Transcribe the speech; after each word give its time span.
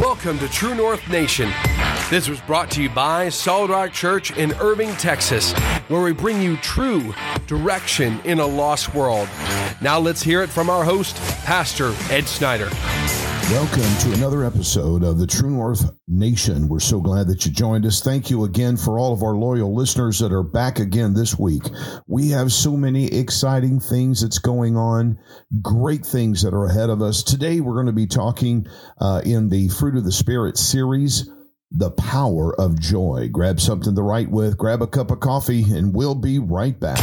Welcome 0.00 0.38
to 0.38 0.48
True 0.48 0.74
North 0.74 1.06
Nation. 1.10 1.52
This 2.08 2.26
was 2.26 2.40
brought 2.40 2.70
to 2.70 2.82
you 2.82 2.88
by 2.88 3.28
Solid 3.28 3.68
Rock 3.70 3.92
Church 3.92 4.34
in 4.34 4.54
Irving, 4.54 4.92
Texas, 4.92 5.52
where 5.88 6.00
we 6.00 6.12
bring 6.12 6.40
you 6.40 6.56
true 6.56 7.12
direction 7.46 8.18
in 8.24 8.40
a 8.40 8.46
lost 8.46 8.94
world. 8.94 9.28
Now 9.82 9.98
let's 9.98 10.22
hear 10.22 10.40
it 10.42 10.48
from 10.48 10.70
our 10.70 10.84
host, 10.84 11.16
Pastor 11.44 11.94
Ed 12.08 12.24
Snyder. 12.26 12.70
Welcome 13.50 13.96
to 14.02 14.12
another 14.12 14.44
episode 14.44 15.02
of 15.02 15.18
the 15.18 15.26
True 15.26 15.50
North 15.50 15.90
Nation. 16.06 16.68
We're 16.68 16.78
so 16.78 17.00
glad 17.00 17.26
that 17.26 17.44
you 17.44 17.50
joined 17.50 17.84
us. 17.84 18.00
Thank 18.00 18.30
you 18.30 18.44
again 18.44 18.76
for 18.76 18.96
all 18.96 19.12
of 19.12 19.24
our 19.24 19.34
loyal 19.34 19.74
listeners 19.74 20.20
that 20.20 20.32
are 20.32 20.44
back 20.44 20.78
again 20.78 21.14
this 21.14 21.36
week. 21.36 21.64
We 22.06 22.28
have 22.28 22.52
so 22.52 22.76
many 22.76 23.06
exciting 23.06 23.80
things 23.80 24.20
that's 24.20 24.38
going 24.38 24.76
on, 24.76 25.18
great 25.60 26.06
things 26.06 26.42
that 26.42 26.54
are 26.54 26.66
ahead 26.66 26.90
of 26.90 27.02
us. 27.02 27.24
Today, 27.24 27.58
we're 27.58 27.74
going 27.74 27.86
to 27.86 27.92
be 27.92 28.06
talking 28.06 28.68
uh, 29.00 29.22
in 29.24 29.48
the 29.48 29.68
Fruit 29.68 29.96
of 29.96 30.04
the 30.04 30.12
Spirit 30.12 30.56
series. 30.56 31.28
The 31.72 31.90
power 31.90 32.54
of 32.54 32.78
joy. 32.78 33.30
Grab 33.32 33.58
something 33.58 33.96
to 33.96 34.02
write 34.02 34.30
with, 34.30 34.58
grab 34.58 34.80
a 34.80 34.86
cup 34.86 35.10
of 35.10 35.18
coffee, 35.18 35.64
and 35.64 35.92
we'll 35.92 36.14
be 36.14 36.38
right 36.38 36.78
back. 36.78 37.00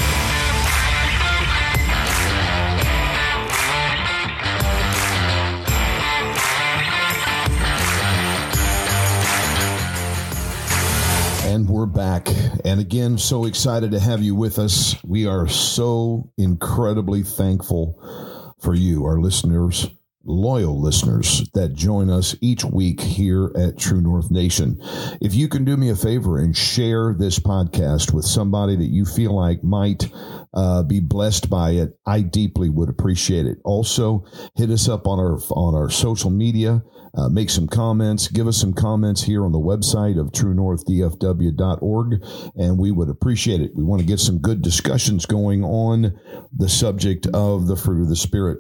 And 11.48 11.70
we're 11.70 11.86
back. 11.86 12.28
And 12.66 12.82
again, 12.82 13.18
so 13.18 13.46
excited 13.46 13.92
to 13.92 14.02
have 14.02 14.22
you 14.22 14.36
with 14.36 14.60
us. 14.60 15.02
We 15.06 15.28
are 15.28 15.48
so 15.48 16.30
incredibly 16.38 17.24
thankful 17.24 18.54
for 18.60 18.76
you, 18.76 19.06
our 19.06 19.18
listeners, 19.18 19.88
loyal 20.28 20.80
listeners 20.80 21.50
that 21.54 21.74
join 21.74 22.10
us 22.10 22.36
each 22.42 22.66
week 22.66 23.00
here 23.00 23.52
at 23.56 23.80
True 23.80 24.02
North 24.02 24.30
Nation. 24.30 24.78
If 25.22 25.34
you 25.34 25.48
can 25.48 25.64
do 25.64 25.78
me 25.78 25.90
a 25.90 25.96
favor 25.96 26.38
and 26.38 26.56
share 26.56 27.16
this 27.18 27.40
podcast 27.40 28.14
with 28.14 28.26
somebody 28.26 28.76
that 28.76 28.92
you 28.92 29.06
feel 29.06 29.34
like 29.34 29.64
might 29.64 30.12
uh, 30.54 30.84
be 30.84 31.00
blessed 31.00 31.50
by 31.50 31.72
it, 31.72 31.98
I 32.06 32.22
deeply 32.22 32.70
would 32.70 32.90
appreciate 32.90 33.46
it. 33.46 33.58
Also, 33.64 34.26
hit 34.56 34.70
us 34.70 34.90
up 34.90 35.08
on 35.08 35.18
our 35.20 35.38
on 35.52 35.74
our 35.76 35.90
social 35.90 36.30
media. 36.30 36.84
Uh, 37.18 37.30
make 37.30 37.50
some 37.50 37.68
comments. 37.68 38.28
Give 38.28 38.48
us 38.48 38.58
some 38.58 38.74
comments 38.74 39.24
here 39.24 39.44
on 39.44 39.52
the 39.52 39.60
website 39.60 40.20
of 40.20 40.32
truenorthdfw.org, 40.34 42.24
and 42.56 42.78
we 42.78 42.92
would 42.92 43.10
appreciate 43.10 43.62
it. 43.62 43.72
We 43.76 43.84
want 43.84 44.02
to 44.02 44.08
get 44.08 44.20
some 44.20 44.38
good 44.38 44.62
discussions 44.62 45.26
going 45.26 45.64
on 45.64 46.20
the 46.56 46.70
subject 46.70 47.26
of 47.28 47.66
the 47.68 47.76
fruit 47.76 48.04
of 48.04 48.10
the 48.10 48.16
Spirit. 48.16 48.60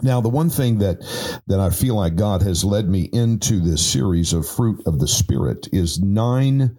Now, 0.00 0.20
the 0.20 0.28
one 0.28 0.50
thing 0.50 0.78
that 0.78 1.00
that 1.48 1.60
I 1.60 1.70
feel 1.70 1.96
like 1.96 2.14
God 2.14 2.42
has 2.42 2.64
led 2.64 2.88
me 2.88 3.02
into 3.12 3.60
this 3.60 3.84
series 3.84 4.32
of 4.32 4.48
fruit 4.48 4.82
of 4.86 4.98
the 4.98 5.08
Spirit 5.08 5.68
is 5.72 6.00
nine 6.00 6.76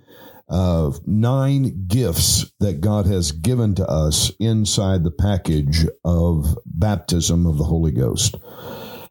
uh, 0.47 0.91
nine 1.05 1.85
gifts 1.87 2.51
that 2.59 2.81
God 2.81 3.05
has 3.05 3.31
given 3.31 3.75
to 3.75 3.87
us 3.87 4.31
inside 4.39 5.03
the 5.03 5.11
package 5.11 5.85
of 6.03 6.57
baptism 6.65 7.45
of 7.45 7.57
the 7.57 7.63
Holy 7.65 7.91
Ghost. 7.91 8.35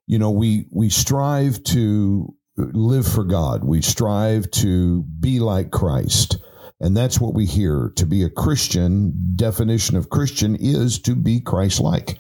You 0.07 0.19
know, 0.19 0.31
we 0.31 0.67
we 0.73 0.89
strive 0.89 1.63
to 1.65 2.35
live 2.57 3.07
for 3.07 3.25
God. 3.25 3.63
We 3.63 3.83
strive 3.83 4.51
to 4.53 5.03
be 5.03 5.39
like 5.39 5.71
Christ. 5.71 6.39
And 6.81 6.97
that's 6.97 7.21
what 7.21 7.35
we 7.35 7.45
hear. 7.45 7.93
To 7.97 8.07
be 8.07 8.23
a 8.23 8.31
Christian, 8.31 9.33
definition 9.35 9.97
of 9.97 10.11
Christian 10.11 10.57
is 10.57 11.01
to 11.03 11.15
be 11.15 11.41
Christ 11.41 11.81
like. 11.81 12.19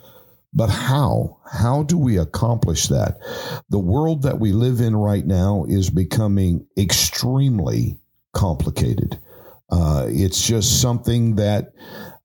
But 0.52 0.70
how? 0.70 1.38
How 1.50 1.82
do 1.82 1.98
we 1.98 2.18
accomplish 2.18 2.88
that? 2.88 3.18
The 3.68 3.78
world 3.78 4.22
that 4.22 4.40
we 4.40 4.52
live 4.52 4.80
in 4.80 4.96
right 4.96 5.26
now 5.26 5.66
is 5.68 5.90
becoming 5.90 6.66
extremely 6.76 7.98
complicated. 8.32 9.18
Uh, 9.70 10.06
it's 10.08 10.46
just 10.46 10.80
something 10.80 11.36
that 11.36 11.72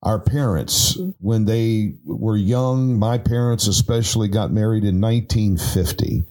our 0.02 0.20
parents, 0.20 0.98
when 1.20 1.46
they 1.46 1.96
were 2.06 2.38
young, 2.38 2.98
my 2.98 3.18
parents 3.18 3.68
especially 3.68 4.28
got 4.28 4.52
married 4.52 4.84
in 4.84 5.02
1950. 5.02 6.26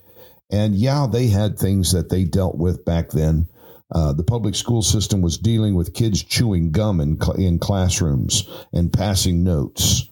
And 0.50 0.74
yeah, 0.74 1.06
they 1.10 1.28
had 1.28 1.58
things 1.58 1.92
that 1.92 2.10
they 2.10 2.24
dealt 2.24 2.56
with 2.56 2.84
back 2.84 3.10
then. 3.10 3.48
Uh, 3.94 4.12
the 4.12 4.24
public 4.24 4.54
school 4.54 4.82
system 4.82 5.20
was 5.20 5.38
dealing 5.38 5.74
with 5.74 5.94
kids 5.94 6.22
chewing 6.22 6.70
gum 6.70 7.00
in, 7.00 7.20
cl- 7.20 7.36
in 7.36 7.58
classrooms 7.58 8.48
and 8.72 8.92
passing 8.92 9.44
notes. 9.44 10.08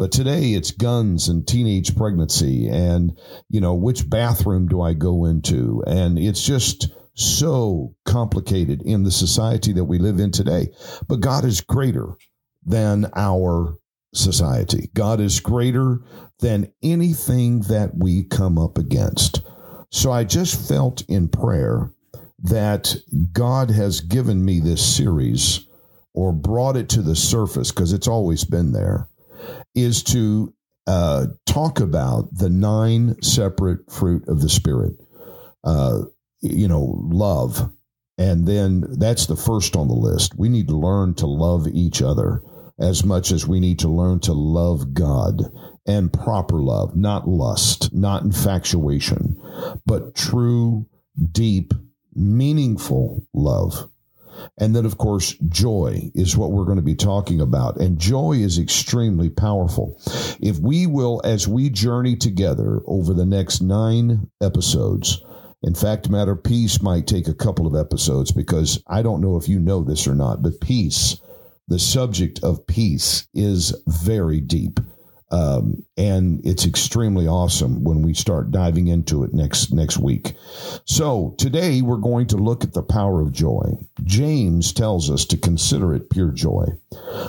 But 0.00 0.12
today 0.12 0.54
it's 0.54 0.70
guns 0.70 1.28
and 1.28 1.46
teenage 1.46 1.94
pregnancy 1.94 2.68
and, 2.68 3.12
you 3.50 3.60
know, 3.60 3.74
which 3.74 4.08
bathroom 4.08 4.66
do 4.66 4.80
I 4.80 4.94
go 4.94 5.26
into? 5.26 5.84
And 5.86 6.18
it's 6.18 6.42
just 6.42 6.90
so 7.12 7.94
complicated 8.06 8.80
in 8.80 9.02
the 9.02 9.10
society 9.10 9.74
that 9.74 9.84
we 9.84 9.98
live 9.98 10.18
in 10.18 10.30
today. 10.30 10.68
But 11.06 11.20
God 11.20 11.44
is 11.44 11.60
greater 11.60 12.14
than 12.64 13.10
our 13.14 13.76
society. 14.14 14.88
God 14.94 15.20
is 15.20 15.38
greater 15.38 15.98
than 16.38 16.72
anything 16.82 17.60
that 17.68 17.90
we 17.94 18.24
come 18.24 18.56
up 18.56 18.78
against. 18.78 19.42
So 19.90 20.10
I 20.10 20.24
just 20.24 20.66
felt 20.66 21.02
in 21.10 21.28
prayer 21.28 21.92
that 22.44 22.96
God 23.34 23.70
has 23.70 24.00
given 24.00 24.42
me 24.46 24.60
this 24.60 24.96
series 24.96 25.66
or 26.14 26.32
brought 26.32 26.78
it 26.78 26.88
to 26.88 27.02
the 27.02 27.14
surface 27.14 27.70
because 27.70 27.92
it's 27.92 28.08
always 28.08 28.44
been 28.44 28.72
there 28.72 29.09
is 29.74 30.02
to 30.04 30.54
uh, 30.86 31.26
talk 31.46 31.80
about 31.80 32.28
the 32.32 32.50
nine 32.50 33.20
separate 33.22 33.90
fruit 33.90 34.26
of 34.28 34.40
the 34.40 34.48
Spirit. 34.48 34.94
Uh, 35.62 36.02
you 36.40 36.68
know, 36.68 36.98
love. 37.10 37.70
And 38.18 38.46
then 38.46 38.84
that's 38.98 39.26
the 39.26 39.36
first 39.36 39.76
on 39.76 39.88
the 39.88 39.94
list. 39.94 40.34
We 40.36 40.48
need 40.48 40.68
to 40.68 40.76
learn 40.76 41.14
to 41.14 41.26
love 41.26 41.66
each 41.68 42.02
other 42.02 42.42
as 42.78 43.04
much 43.04 43.30
as 43.30 43.46
we 43.46 43.60
need 43.60 43.78
to 43.80 43.88
learn 43.88 44.20
to 44.20 44.32
love 44.32 44.94
God 44.94 45.42
and 45.86 46.12
proper 46.12 46.56
love, 46.62 46.96
not 46.96 47.28
lust, 47.28 47.92
not 47.92 48.22
infatuation, 48.22 49.36
but 49.86 50.14
true, 50.14 50.86
deep, 51.30 51.74
meaningful 52.14 53.22
love. 53.34 53.88
And 54.58 54.74
then, 54.74 54.84
of 54.84 54.98
course, 54.98 55.34
joy 55.48 56.10
is 56.14 56.36
what 56.36 56.52
we're 56.52 56.64
going 56.64 56.76
to 56.76 56.82
be 56.82 56.94
talking 56.94 57.40
about. 57.40 57.78
And 57.78 57.98
joy 57.98 58.32
is 58.32 58.58
extremely 58.58 59.30
powerful. 59.30 60.00
If 60.40 60.58
we 60.58 60.86
will, 60.86 61.20
as 61.24 61.48
we 61.48 61.70
journey 61.70 62.16
together 62.16 62.80
over 62.86 63.14
the 63.14 63.26
next 63.26 63.60
nine 63.60 64.30
episodes, 64.42 65.22
in 65.62 65.74
fact, 65.74 66.08
matter 66.08 66.36
peace 66.36 66.80
might 66.80 67.06
take 67.06 67.28
a 67.28 67.34
couple 67.34 67.66
of 67.66 67.74
episodes 67.74 68.32
because 68.32 68.82
I 68.86 69.02
don't 69.02 69.20
know 69.20 69.36
if 69.36 69.48
you 69.48 69.58
know 69.58 69.82
this 69.82 70.06
or 70.06 70.14
not, 70.14 70.42
but 70.42 70.60
peace, 70.60 71.20
the 71.68 71.78
subject 71.78 72.40
of 72.42 72.66
peace, 72.66 73.28
is 73.34 73.74
very 73.86 74.40
deep. 74.40 74.80
Um, 75.32 75.84
and 75.96 76.44
it's 76.44 76.66
extremely 76.66 77.28
awesome 77.28 77.84
when 77.84 78.02
we 78.02 78.14
start 78.14 78.50
diving 78.50 78.88
into 78.88 79.22
it 79.22 79.32
next 79.32 79.72
next 79.72 79.98
week. 79.98 80.34
So 80.84 81.34
today 81.38 81.82
we're 81.82 81.98
going 81.98 82.26
to 82.28 82.36
look 82.36 82.64
at 82.64 82.72
the 82.72 82.82
power 82.82 83.20
of 83.20 83.32
joy. 83.32 83.74
James 84.02 84.72
tells 84.72 85.08
us 85.08 85.24
to 85.26 85.36
consider 85.36 85.94
it 85.94 86.10
pure 86.10 86.32
joy 86.32 86.64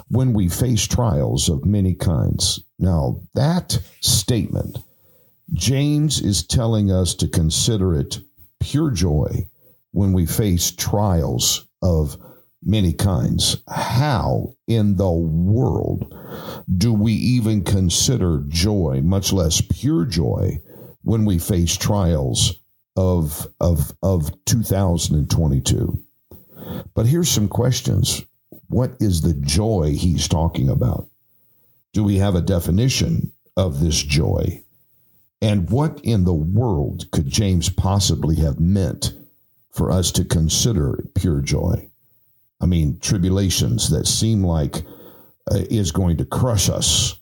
when 0.08 0.34
we 0.34 0.50
face 0.50 0.88
trials 0.88 1.48
of 1.48 1.66
many 1.66 1.94
kinds. 1.94 2.64
Now 2.80 3.22
that 3.36 3.80
statement, 4.00 4.80
James 5.54 6.22
is 6.22 6.48
telling 6.48 6.92
us 6.92 7.14
to 7.16 7.28
consider 7.28 7.94
it 7.94 8.20
pure 8.60 8.90
joy 8.90 9.48
when 9.92 10.14
we 10.14 10.26
face 10.26 10.72
trials 10.72 11.68
of 11.82 12.18
many 12.64 12.94
kinds. 12.94 13.58
How 13.70 14.54
in 14.68 14.96
the 14.98 15.12
world 15.12 16.14
do 16.78 16.94
we 16.94 17.14
even 17.14 17.64
consider 17.64 18.44
joy, 18.48 19.02
much 19.04 19.34
less 19.34 19.62
pure 19.62 20.06
joy, 20.06 20.62
when 21.04 21.26
we 21.26 21.40
face 21.40 21.76
trials 21.76 22.60
of, 22.96 23.48
of, 23.60 23.94
of 24.04 24.32
2022? 24.46 26.00
But 26.94 27.08
here's 27.08 27.30
some 27.30 27.48
questions. 27.48 28.24
What 28.68 28.96
is 29.00 29.22
the 29.22 29.34
joy 29.34 29.96
he's 29.98 30.28
talking 30.28 30.70
about? 30.70 31.10
Do 31.94 32.04
we 32.04 32.18
have 32.18 32.36
a 32.36 32.42
definition 32.42 33.34
of 33.58 33.82
this 33.82 34.02
joy? 34.02 34.64
And 35.42 35.70
what 35.70 36.00
in 36.04 36.24
the 36.24 36.34
world 36.34 37.10
could 37.12 37.28
James 37.28 37.68
possibly 37.70 38.36
have 38.38 38.60
meant 38.60 39.14
for 39.72 39.92
us 39.92 40.12
to 40.14 40.24
consider 40.24 41.04
pure 41.16 41.42
joy? 41.42 41.91
I 42.62 42.66
mean, 42.66 43.00
tribulations 43.00 43.90
that 43.90 44.08
seem 44.08 44.44
like 44.44 44.84
uh, 45.52 45.64
is 45.70 45.92
going 45.92 46.18
to 46.18 46.26
crush 46.26 46.70
us, 46.70 47.16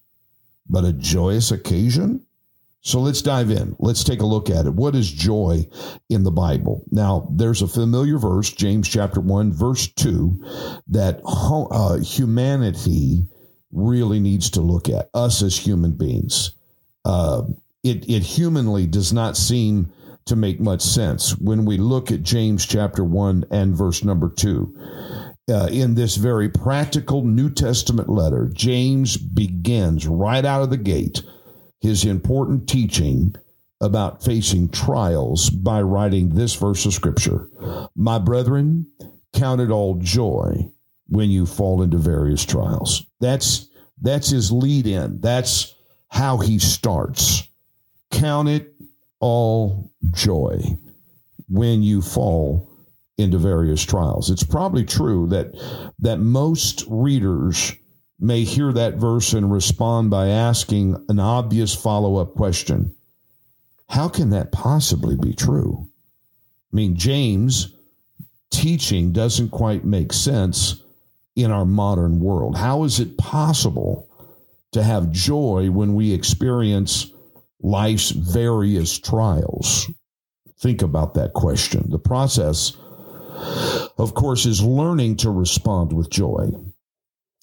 but 0.70 0.86
a 0.86 0.94
joyous 0.94 1.52
occasion? 1.52 2.26
So 2.82 3.00
let's 3.00 3.22
dive 3.22 3.52
in. 3.52 3.76
Let's 3.80 4.04
take 4.04 4.22
a 4.22 4.26
look 4.26 4.50
at 4.50 4.66
it. 4.66 4.74
What 4.74 4.96
is 4.96 5.12
joy 5.12 5.68
in 6.10 6.24
the 6.24 6.32
Bible? 6.32 6.86
Now, 6.92 7.28
there's 7.32 7.62
a 7.62 7.68
familiar 7.68 8.18
verse, 8.18 8.52
James 8.52 8.88
chapter 8.88 9.20
1, 9.20 9.52
verse 9.52 9.88
2, 9.88 10.82
that 10.88 11.22
uh, 11.26 11.98
humanity 11.98 13.26
really 13.72 14.20
needs 14.20 14.50
to 14.52 14.62
look 14.62 14.88
at, 14.88 15.10
us 15.14 15.42
as 15.42 15.58
human 15.58 15.92
beings. 15.92 16.52
Uh, 17.04 17.44
it, 17.84 18.10
it 18.10 18.24
humanly 18.24 18.88
does 18.88 19.12
not 19.12 19.36
seem 19.36 19.92
to 20.26 20.36
make 20.36 20.60
much 20.60 20.82
sense 20.82 21.38
when 21.38 21.66
we 21.66 21.78
look 21.78 22.12
at 22.12 22.24
James 22.24 22.66
chapter 22.66 23.04
1 23.04 23.46
and 23.52 23.76
verse 23.76 24.04
number 24.04 24.30
2. 24.30 25.29
Uh, 25.50 25.68
in 25.72 25.96
this 25.96 26.16
very 26.16 26.48
practical 26.48 27.24
New 27.24 27.50
Testament 27.50 28.07
letter, 28.07 28.51
James 28.54 29.18
begins 29.18 30.06
right 30.06 30.46
out 30.46 30.62
of 30.62 30.69
the 30.69 30.78
gate 30.78 31.24
his 31.81 32.06
important 32.06 32.68
teaching 32.69 33.34
about 33.81 34.24
facing 34.24 34.69
trials 34.69 35.50
by 35.50 35.81
writing 35.81 36.30
this 36.30 36.54
verse 36.56 36.86
of 36.86 36.94
Scripture 36.94 37.50
My 37.96 38.19
brethren, 38.19 38.86
count 39.34 39.62
it 39.62 39.72
all 39.72 39.96
joy 39.96 40.69
when 41.07 41.30
you 41.31 41.46
fall 41.46 41.81
into 41.81 41.98
various 41.98 42.45
trials. 42.45 43.06
That's 43.19 43.69
that's 44.02 44.30
his 44.30 44.52
lead 44.52 44.88
in. 44.88 45.19
That's 45.19 45.74
how 46.10 46.38
he 46.38 46.60
starts. 46.60 47.44
Count 48.12 48.50
it 48.50 48.74
all 49.19 49.92
joy 50.12 50.62
when 51.48 51.81
you 51.81 52.02
fall 52.02 52.69
into 53.19 53.38
various 53.38 53.83
trials. 53.83 54.30
It's 54.30 54.44
probably 54.44 54.86
true 54.86 55.27
that 55.27 55.54
that 56.00 56.19
most 56.19 56.86
readers 56.88 57.75
may 58.19 58.44
hear 58.44 58.71
that 58.74 58.95
verse 58.95 59.33
and 59.33 59.51
respond 59.51 60.10
by 60.10 60.27
asking 60.27 61.06
an 61.10 61.19
obvious 61.19 61.75
follow-up 61.75 62.33
question. 62.33 62.95
How 63.88 64.10
can 64.10 64.31
that 64.31 64.51
possibly 64.51 65.16
be 65.16 65.33
true? 65.33 65.89
I 66.71 66.75
mean, 66.75 66.95
James 66.95 67.74
teaching 68.51 69.12
doesn't 69.13 69.50
quite 69.50 69.86
make 69.86 70.12
sense 70.13 70.83
in 71.36 71.51
our 71.51 71.66
modern 71.66 72.19
world. 72.19 72.57
How 72.57 72.83
is 72.83 73.00
it 73.00 73.18
possible 73.18 74.10
to 74.71 74.83
have 74.83 75.12
joy 75.12 75.69
when 75.71 75.95
we 75.95 76.13
experience 76.13 77.12
life's 77.62 78.12
various 78.12 79.00
trials? 79.00 79.89
Think 80.60 80.81
about 80.81 81.13
that 81.13 81.33
question. 81.33 81.89
The 81.89 82.00
process, 82.00 82.74
of 83.98 84.14
course, 84.14 84.46
is 84.46 84.62
learning 84.62 85.18
to 85.18 85.31
respond 85.31 85.94
with 85.94 86.10
joy 86.10 86.52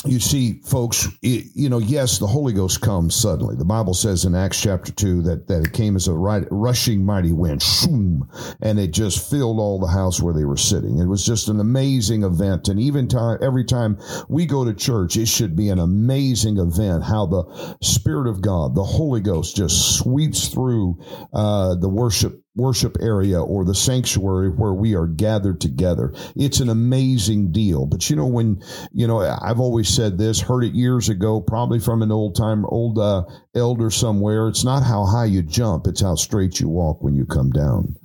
you 0.05 0.21
see, 0.21 0.61
folks, 0.61 1.09
it, 1.23 1.47
you 1.55 1.69
know, 1.69 1.79
yes, 1.79 2.19
the 2.19 2.27
Holy 2.27 2.53
Ghost 2.53 2.81
comes 2.81 3.15
suddenly. 3.15 3.56
The 3.56 3.65
Bible 3.65 3.94
says 3.94 4.25
in 4.25 4.35
Acts 4.35 4.61
chapter 4.61 4.93
2 4.93 5.23
that, 5.23 5.49
that 5.49 5.65
it 5.65 5.73
came 5.73 5.97
as 5.97 6.06
a 6.06 6.12
right, 6.12 6.47
rushing 6.50 7.05
mighty 7.05 7.33
wind, 7.33 7.62
shoom, 7.62 8.29
and 8.61 8.79
it 8.79 8.93
just 8.93 9.31
filled 9.31 9.59
all 9.59 9.81
the 9.81 9.87
house 9.87 10.21
where 10.21 10.35
they 10.35 10.44
were 10.44 10.56
sitting. 10.56 10.99
It 10.99 11.06
was 11.06 11.25
just 11.25 11.49
an 11.49 11.61
amazing 11.61 12.23
event. 12.23 12.69
And 12.69 12.79
even 12.79 13.09
time, 13.09 13.38
every 13.43 13.65
time 13.65 13.99
we 14.29 14.47
go 14.47 14.65
to 14.65 14.75
church, 14.75 15.17
it 15.17 15.27
should 15.27 15.56
be 15.56 15.71
an 15.71 15.79
amazing 15.79 16.59
event 16.59 17.05
how 17.05 17.27
the 17.27 17.77
Spirit 17.83 18.29
of 18.29 18.41
God, 18.41 18.75
the 18.75 18.85
Holy 18.85 19.21
Ghost, 19.21 19.56
just 19.56 19.99
sweeps 19.99 20.49
through 20.49 20.99
uh, 21.33 21.75
the 21.75 21.88
worship 21.88 22.43
worship 22.56 22.97
area 23.00 23.41
or 23.41 23.64
the 23.64 23.75
sanctuary 23.75 24.49
where 24.49 24.73
we 24.73 24.94
are 24.94 25.06
gathered 25.06 25.61
together. 25.61 26.12
It's 26.35 26.61
an 26.61 26.69
amazing 26.69 27.53
deal. 27.53 27.87
But 27.87 28.08
you 28.08 28.17
know, 28.17 28.26
when, 28.26 28.62
you 28.93 29.06
know, 29.06 29.20
I've 29.20 29.61
always 29.61 29.88
said 29.88 30.19
this, 30.19 30.41
heard 30.41 30.64
it 30.64 30.75
years 30.75 31.08
ago, 31.08 31.41
probably 31.41 31.79
from 31.79 32.03
an 32.03 32.11
old 32.11 32.35
time, 32.35 32.64
old 32.67 32.99
uh, 32.99 33.25
elder 33.55 33.91
somewhere. 33.91 34.49
It's 34.49 34.64
not 34.64 34.82
how 34.82 35.05
high 35.05 35.26
you 35.26 35.43
jump, 35.43 35.87
it's 35.87 36.00
how 36.00 36.14
straight 36.14 36.58
you 36.58 36.69
walk 36.69 37.03
when 37.03 37.14
you 37.14 37.26
come 37.26 37.50
down. 37.50 37.97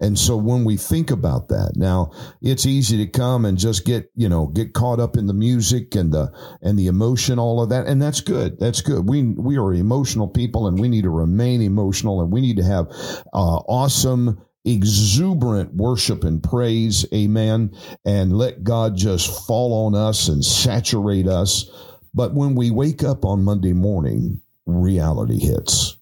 And 0.00 0.18
so 0.18 0.36
when 0.36 0.64
we 0.64 0.76
think 0.76 1.10
about 1.10 1.48
that, 1.48 1.72
now 1.76 2.12
it's 2.40 2.66
easy 2.66 2.96
to 2.98 3.06
come 3.06 3.44
and 3.44 3.58
just 3.58 3.84
get, 3.84 4.10
you 4.16 4.28
know, 4.28 4.46
get 4.46 4.72
caught 4.72 4.98
up 5.00 5.16
in 5.16 5.26
the 5.26 5.34
music 5.34 5.94
and 5.94 6.12
the 6.12 6.32
and 6.62 6.78
the 6.78 6.86
emotion, 6.86 7.38
all 7.38 7.62
of 7.62 7.68
that. 7.68 7.86
And 7.86 8.00
that's 8.00 8.20
good. 8.20 8.58
That's 8.58 8.80
good. 8.80 9.08
We 9.08 9.22
we 9.22 9.58
are 9.58 9.72
emotional 9.74 10.28
people 10.28 10.66
and 10.66 10.78
we 10.78 10.88
need 10.88 11.02
to 11.02 11.10
remain 11.10 11.62
emotional 11.62 12.20
and 12.22 12.32
we 12.32 12.40
need 12.40 12.56
to 12.56 12.64
have 12.64 12.86
uh, 13.32 13.60
awesome 13.68 14.40
exuberant 14.64 15.74
worship 15.74 16.24
and 16.24 16.42
praise. 16.42 17.06
Amen. 17.14 17.74
And 18.04 18.36
let 18.36 18.62
God 18.62 18.96
just 18.96 19.46
fall 19.46 19.86
on 19.86 19.94
us 19.94 20.28
and 20.28 20.44
saturate 20.44 21.26
us. 21.26 21.70
But 22.12 22.34
when 22.34 22.54
we 22.54 22.70
wake 22.70 23.02
up 23.04 23.24
on 23.24 23.44
Monday 23.44 23.72
morning, 23.72 24.40
reality 24.66 25.38
hits. 25.38 25.96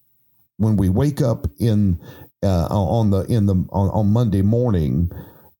When 0.57 0.75
we 0.75 0.89
wake 0.89 1.21
up 1.21 1.47
in 1.59 1.99
uh, 2.43 2.67
on 2.67 3.09
the 3.09 3.21
in 3.23 3.45
the 3.45 3.55
on, 3.69 3.89
on 3.89 4.13
Monday 4.13 4.41
morning, 4.41 5.11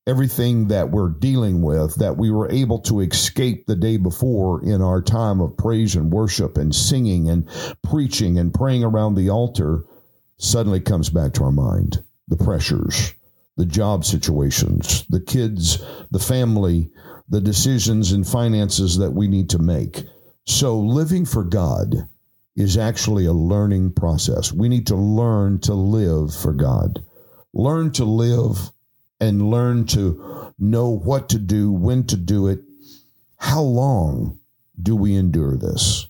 everything 0.06 0.68
that 0.68 0.90
we're 0.90 1.10
dealing 1.10 1.62
with 1.62 1.94
that 1.96 2.16
we 2.16 2.30
were 2.30 2.50
able 2.50 2.80
to 2.80 3.00
escape 3.00 3.66
the 3.66 3.76
day 3.76 3.96
before 3.96 4.62
in 4.64 4.82
our 4.82 5.02
time 5.02 5.40
of 5.40 5.56
praise 5.56 5.94
and 5.94 6.12
worship 6.12 6.56
and 6.56 6.74
singing 6.74 7.28
and 7.28 7.48
preaching 7.82 8.38
and 8.38 8.54
praying 8.54 8.82
around 8.82 9.14
the 9.14 9.30
altar 9.30 9.84
suddenly 10.38 10.80
comes 10.80 11.10
back 11.10 11.32
to 11.34 11.44
our 11.44 11.52
mind. 11.52 12.02
The 12.28 12.36
pressures, 12.36 13.14
the 13.56 13.66
job 13.66 14.04
situations, 14.04 15.04
the 15.08 15.20
kids, 15.20 15.82
the 16.10 16.18
family, 16.18 16.90
the 17.28 17.40
decisions 17.40 18.12
and 18.12 18.26
finances 18.26 18.98
that 18.98 19.12
we 19.12 19.28
need 19.28 19.50
to 19.50 19.58
make. 19.58 20.04
So 20.46 20.78
living 20.80 21.26
for 21.26 21.44
God 21.44 22.08
is 22.56 22.76
actually 22.76 23.26
a 23.26 23.32
learning 23.32 23.92
process. 23.92 24.52
We 24.52 24.68
need 24.68 24.86
to 24.88 24.96
learn 24.96 25.60
to 25.60 25.74
live 25.74 26.34
for 26.34 26.52
God, 26.52 27.04
learn 27.52 27.92
to 27.92 28.04
live 28.04 28.70
and 29.20 29.50
learn 29.50 29.86
to 29.86 30.52
know 30.58 30.88
what 30.88 31.28
to 31.30 31.38
do, 31.38 31.72
when 31.72 32.04
to 32.06 32.16
do 32.16 32.48
it. 32.48 32.60
How 33.36 33.62
long 33.62 34.38
do 34.80 34.96
we 34.96 35.14
endure 35.14 35.56
this? 35.56 36.06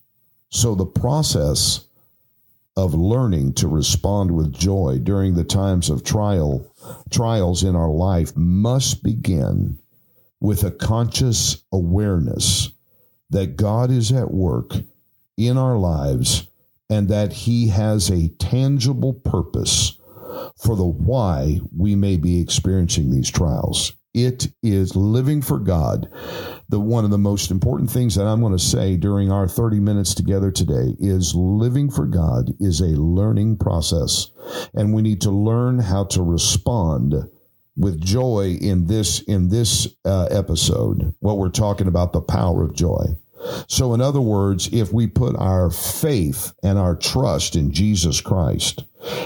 So, 0.50 0.74
the 0.74 0.86
process 0.86 1.86
of 2.76 2.94
learning 2.94 3.52
to 3.54 3.68
respond 3.68 4.30
with 4.30 4.52
joy 4.52 4.98
during 5.02 5.34
the 5.34 5.44
times 5.44 5.90
of 5.90 6.02
trial, 6.02 6.72
trials 7.10 7.62
in 7.62 7.76
our 7.76 7.90
life 7.90 8.34
must 8.36 9.02
begin 9.02 9.78
with 10.40 10.64
a 10.64 10.70
conscious 10.70 11.62
awareness 11.72 12.70
that 13.30 13.56
God 13.56 13.90
is 13.90 14.10
at 14.12 14.32
work 14.32 14.72
in 15.46 15.56
our 15.56 15.76
lives 15.76 16.48
and 16.88 17.08
that 17.08 17.32
He 17.32 17.68
has 17.68 18.10
a 18.10 18.28
tangible 18.38 19.12
purpose 19.12 19.96
for 20.56 20.76
the 20.76 20.86
why 20.86 21.60
we 21.76 21.94
may 21.94 22.16
be 22.16 22.40
experiencing 22.40 23.10
these 23.10 23.30
trials. 23.30 23.92
It 24.12 24.48
is 24.62 24.96
living 24.96 25.40
for 25.40 25.60
God. 25.60 26.10
The 26.68 26.80
one 26.80 27.04
of 27.04 27.12
the 27.12 27.18
most 27.18 27.52
important 27.52 27.90
things 27.90 28.16
that 28.16 28.26
I'm 28.26 28.40
going 28.40 28.52
to 28.52 28.58
say 28.58 28.96
during 28.96 29.30
our 29.30 29.46
30 29.46 29.78
minutes 29.78 30.14
together 30.14 30.50
today 30.50 30.96
is 30.98 31.34
living 31.34 31.90
for 31.90 32.06
God 32.06 32.50
is 32.58 32.80
a 32.80 32.86
learning 32.86 33.58
process. 33.58 34.28
And 34.74 34.92
we 34.92 35.02
need 35.02 35.20
to 35.22 35.30
learn 35.30 35.78
how 35.78 36.04
to 36.06 36.22
respond 36.22 37.14
with 37.76 38.00
joy 38.00 38.58
in 38.60 38.86
this 38.86 39.20
in 39.22 39.48
this 39.48 39.86
uh, 40.04 40.26
episode. 40.30 41.14
What 41.20 41.38
we're 41.38 41.48
talking 41.48 41.86
about 41.86 42.12
the 42.12 42.20
power 42.20 42.64
of 42.64 42.74
joy. 42.74 43.16
So, 43.68 43.94
in 43.94 44.00
other 44.00 44.20
words, 44.20 44.68
if 44.72 44.92
we 44.92 45.06
put 45.06 45.36
our 45.36 45.70
faith 45.70 46.52
and 46.62 46.78
our 46.78 46.96
trust 46.96 47.56
in 47.56 47.72
Jesus 47.72 48.20
Christ, 48.20 48.84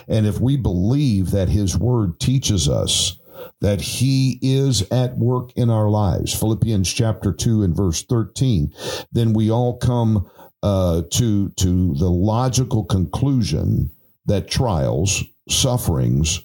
and 0.09 0.27
if 0.27 0.41
we 0.41 0.57
believe 0.57 1.31
that 1.33 1.49
His 1.49 1.77
Word 1.77 2.21
teaches 2.21 2.69
us 2.69 3.19
that 3.61 3.81
He 3.81 4.39
is 4.43 4.89
at 4.91 5.17
work 5.19 5.53
in 5.57 5.71
our 5.71 5.89
lives, 5.89 6.39
Philippians 6.39 6.93
chapter 6.93 7.33
2 7.33 7.63
and 7.63 7.77
verse 7.77 8.03
13, 8.05 8.73
then 9.13 9.33
we 9.33 9.51
all 9.51 9.79
come 9.79 10.31
uh, 10.63 11.03
to, 11.11 11.51
to 11.51 11.95
the 11.95 12.11
logical 12.11 12.85
conclusion 12.85 13.91
that 14.27 14.49
trials, 14.49 15.23
sufferings, 15.49 16.41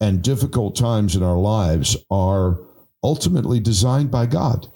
and 0.00 0.22
difficult 0.22 0.76
times 0.76 1.16
in 1.16 1.22
our 1.22 1.38
lives 1.38 1.96
are 2.10 2.58
ultimately 3.02 3.60
designed 3.60 4.10
by 4.10 4.26
God 4.26 4.68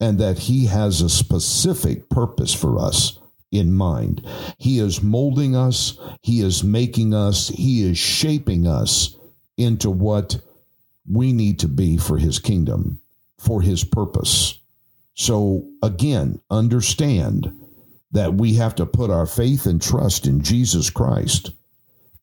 and 0.00 0.18
that 0.18 0.38
He 0.38 0.66
has 0.66 1.00
a 1.00 1.10
specific 1.10 2.08
purpose 2.08 2.54
for 2.54 2.78
us 2.78 3.18
in 3.52 3.72
mind. 3.72 4.26
He 4.58 4.78
is 4.78 5.02
molding 5.02 5.54
us, 5.54 5.98
He 6.22 6.40
is 6.40 6.64
making 6.64 7.14
us, 7.14 7.48
He 7.48 7.82
is 7.82 7.98
shaping 7.98 8.66
us 8.66 9.16
into 9.56 9.90
what 9.90 10.40
we 11.08 11.32
need 11.32 11.58
to 11.60 11.68
be 11.68 11.96
for 11.96 12.18
His 12.18 12.38
kingdom, 12.38 13.00
for 13.38 13.60
His 13.60 13.84
purpose. 13.84 14.58
So, 15.14 15.68
again, 15.82 16.40
understand 16.50 17.52
that 18.12 18.34
we 18.34 18.54
have 18.54 18.74
to 18.76 18.86
put 18.86 19.10
our 19.10 19.26
faith 19.26 19.66
and 19.66 19.80
trust 19.80 20.26
in 20.26 20.42
Jesus 20.42 20.90
Christ 20.90 21.52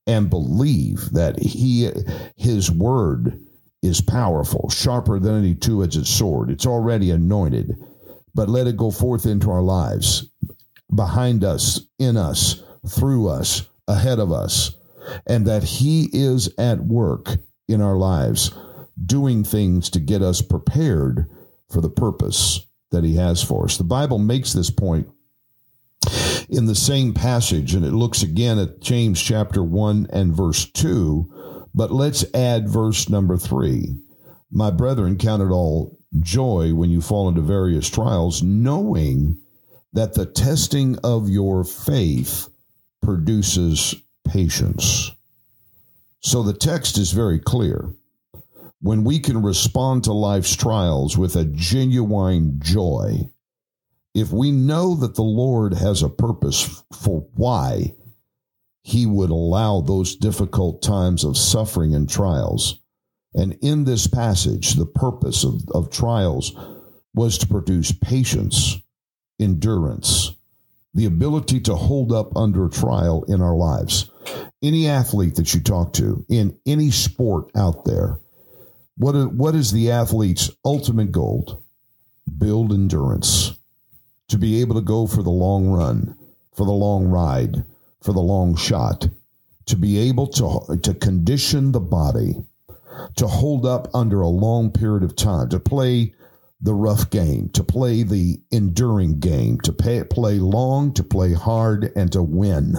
and 0.08 0.30
believe 0.30 1.12
that 1.12 1.38
he 1.38 1.92
his 2.36 2.72
word 2.72 3.46
is 3.82 4.02
powerful, 4.02 4.70
sharper 4.70 5.20
than 5.20 5.36
any 5.36 5.56
two 5.56 5.84
edged 5.84 6.08
sword. 6.08 6.50
It's 6.50 6.66
already 6.66 7.12
anointed, 7.12 7.76
but 8.34 8.50
let 8.50 8.68
it 8.68 8.78
go 8.78 8.92
forth 8.92 9.26
into 9.26 9.52
our 9.52 9.62
lives, 9.62 10.30
behind 10.94 11.44
us, 11.44 11.82
in 12.00 12.18
us, 12.18 12.64
through 12.88 13.28
us, 13.28 13.68
ahead 13.88 14.20
of 14.20 14.32
us, 14.32 14.76
and 15.26 15.46
that 15.46 15.64
He 15.64 16.10
is 16.12 16.54
at 16.58 16.80
work 16.80 17.38
in 17.68 17.82
our 17.82 17.98
lives, 17.98 18.52
doing 19.06 19.44
things 19.44 19.90
to 19.92 20.00
get 20.00 20.22
us 20.22 20.42
prepared 20.42 21.30
for 21.72 21.82
the 21.82 21.90
purpose 21.90 22.66
that 22.92 23.04
He 23.04 23.16
has 23.16 23.44
for 23.44 23.66
us. 23.66 23.78
The 23.78 23.84
Bible 23.84 24.18
makes 24.18 24.54
this 24.54 24.70
point 24.70 25.08
in 26.50 26.66
the 26.66 26.76
same 26.76 27.14
passage, 27.14 27.74
and 27.74 27.86
it 27.86 27.92
looks 27.92 28.24
again 28.24 28.58
at 28.58 28.80
James 28.80 29.22
chapter 29.22 29.62
1 29.62 30.08
and 30.12 30.34
verse 30.34 30.66
2 30.72 31.32
But 31.78 31.92
let's 31.92 32.26
add 32.34 32.68
verse 32.68 33.08
number 33.08 33.38
three. 33.38 33.98
My 34.50 34.72
brethren, 34.72 35.16
count 35.16 35.44
it 35.44 35.52
all 35.52 35.96
joy 36.22 36.74
when 36.74 36.90
you 36.90 37.02
fall 37.02 37.30
into 37.30 37.42
various 37.42 37.88
trials, 37.88 38.42
knowing 38.42 39.40
that 39.94 40.16
the 40.16 40.26
testing 40.26 40.98
of 41.04 41.30
your 41.30 41.64
faith 41.64 42.50
produces 43.04 43.94
patience. 44.28 45.12
So 46.22 46.42
the 46.42 46.54
text 46.54 46.98
is 46.98 47.12
very 47.12 47.38
clear. 47.38 47.94
When 48.82 49.04
we 49.04 49.20
can 49.20 49.44
respond 49.44 50.04
to 50.06 50.14
life's 50.14 50.56
trials 50.56 51.16
with 51.16 51.36
a 51.36 51.46
genuine 51.46 52.60
joy, 52.60 53.30
if 54.16 54.32
we 54.32 54.50
know 54.50 54.96
that 54.96 55.14
the 55.14 55.22
Lord 55.22 55.76
has 55.76 56.02
a 56.02 56.10
purpose 56.10 56.84
for 56.92 57.28
why 57.36 57.94
he 58.88 59.06
would 59.06 59.30
allow 59.30 59.82
those 59.82 60.16
difficult 60.16 60.82
times 60.82 61.26
of 61.26 61.36
suffering 61.36 61.94
and 61.94 62.10
trials, 62.10 62.80
and 63.36 63.58
in 63.62 63.84
this 63.84 64.08
passage, 64.08 64.76
the 64.76 64.86
purpose 64.86 65.44
of, 65.44 65.62
of 65.74 65.90
trials 65.90 66.54
was 67.14 67.38
to 67.38 67.48
produce 67.48 67.92
patience, 67.92 68.78
endurance, 69.42 70.32
the 70.94 71.04
ability 71.04 71.60
to 71.60 71.76
hold 71.76 72.14
up 72.14 72.38
under 72.38 72.70
trial 72.70 73.26
in 73.28 73.42
our 73.42 73.58
lives. 73.58 74.10
Any 74.64 74.88
athlete 74.88 75.36
that 75.36 75.54
you 75.54 75.60
talk 75.60 75.92
to 75.96 76.26
in 76.30 76.58
any 76.66 76.90
sport 76.90 77.52
out 77.58 77.84
there, 77.84 78.22
what 78.96 79.34
what 79.34 79.54
is 79.54 79.74
the 79.74 79.92
athlete's 79.92 80.50
ultimate 80.64 81.12
goal? 81.12 81.62
Build 82.38 82.72
endurance 82.72 83.52
to 84.30 84.38
be 84.38 84.62
able 84.62 84.76
to 84.76 84.82
go 84.82 85.08
for 85.08 85.24
the 85.24 85.30
long 85.30 85.68
run, 85.68 86.18
for 86.56 86.66
the 86.66 86.72
long 86.72 87.08
ride, 87.08 87.66
for 88.08 88.14
the 88.14 88.22
long 88.22 88.56
shot, 88.56 89.06
to 89.66 89.76
be 89.76 90.00
able 90.00 90.28
to, 90.28 90.80
to 90.82 90.94
condition 90.94 91.74
the 91.74 91.82
body 91.82 92.36
to 93.18 93.28
hold 93.28 93.66
up 93.66 93.90
under 93.94 94.22
a 94.22 94.30
long 94.30 94.72
period 94.72 95.04
of 95.04 95.16
time, 95.16 95.50
to 95.50 95.60
play 95.60 96.14
the 96.62 96.74
rough 96.74 97.10
game, 97.10 97.50
to 97.50 97.66
play 97.66 98.04
the 98.04 98.40
enduring 98.50 99.20
game, 99.20 99.60
to 99.60 99.74
pay, 99.74 100.02
play 100.06 100.40
long, 100.40 100.94
to 100.94 101.04
play 101.04 101.34
hard, 101.34 101.92
and 101.98 102.14
to 102.14 102.24
win. 102.24 102.78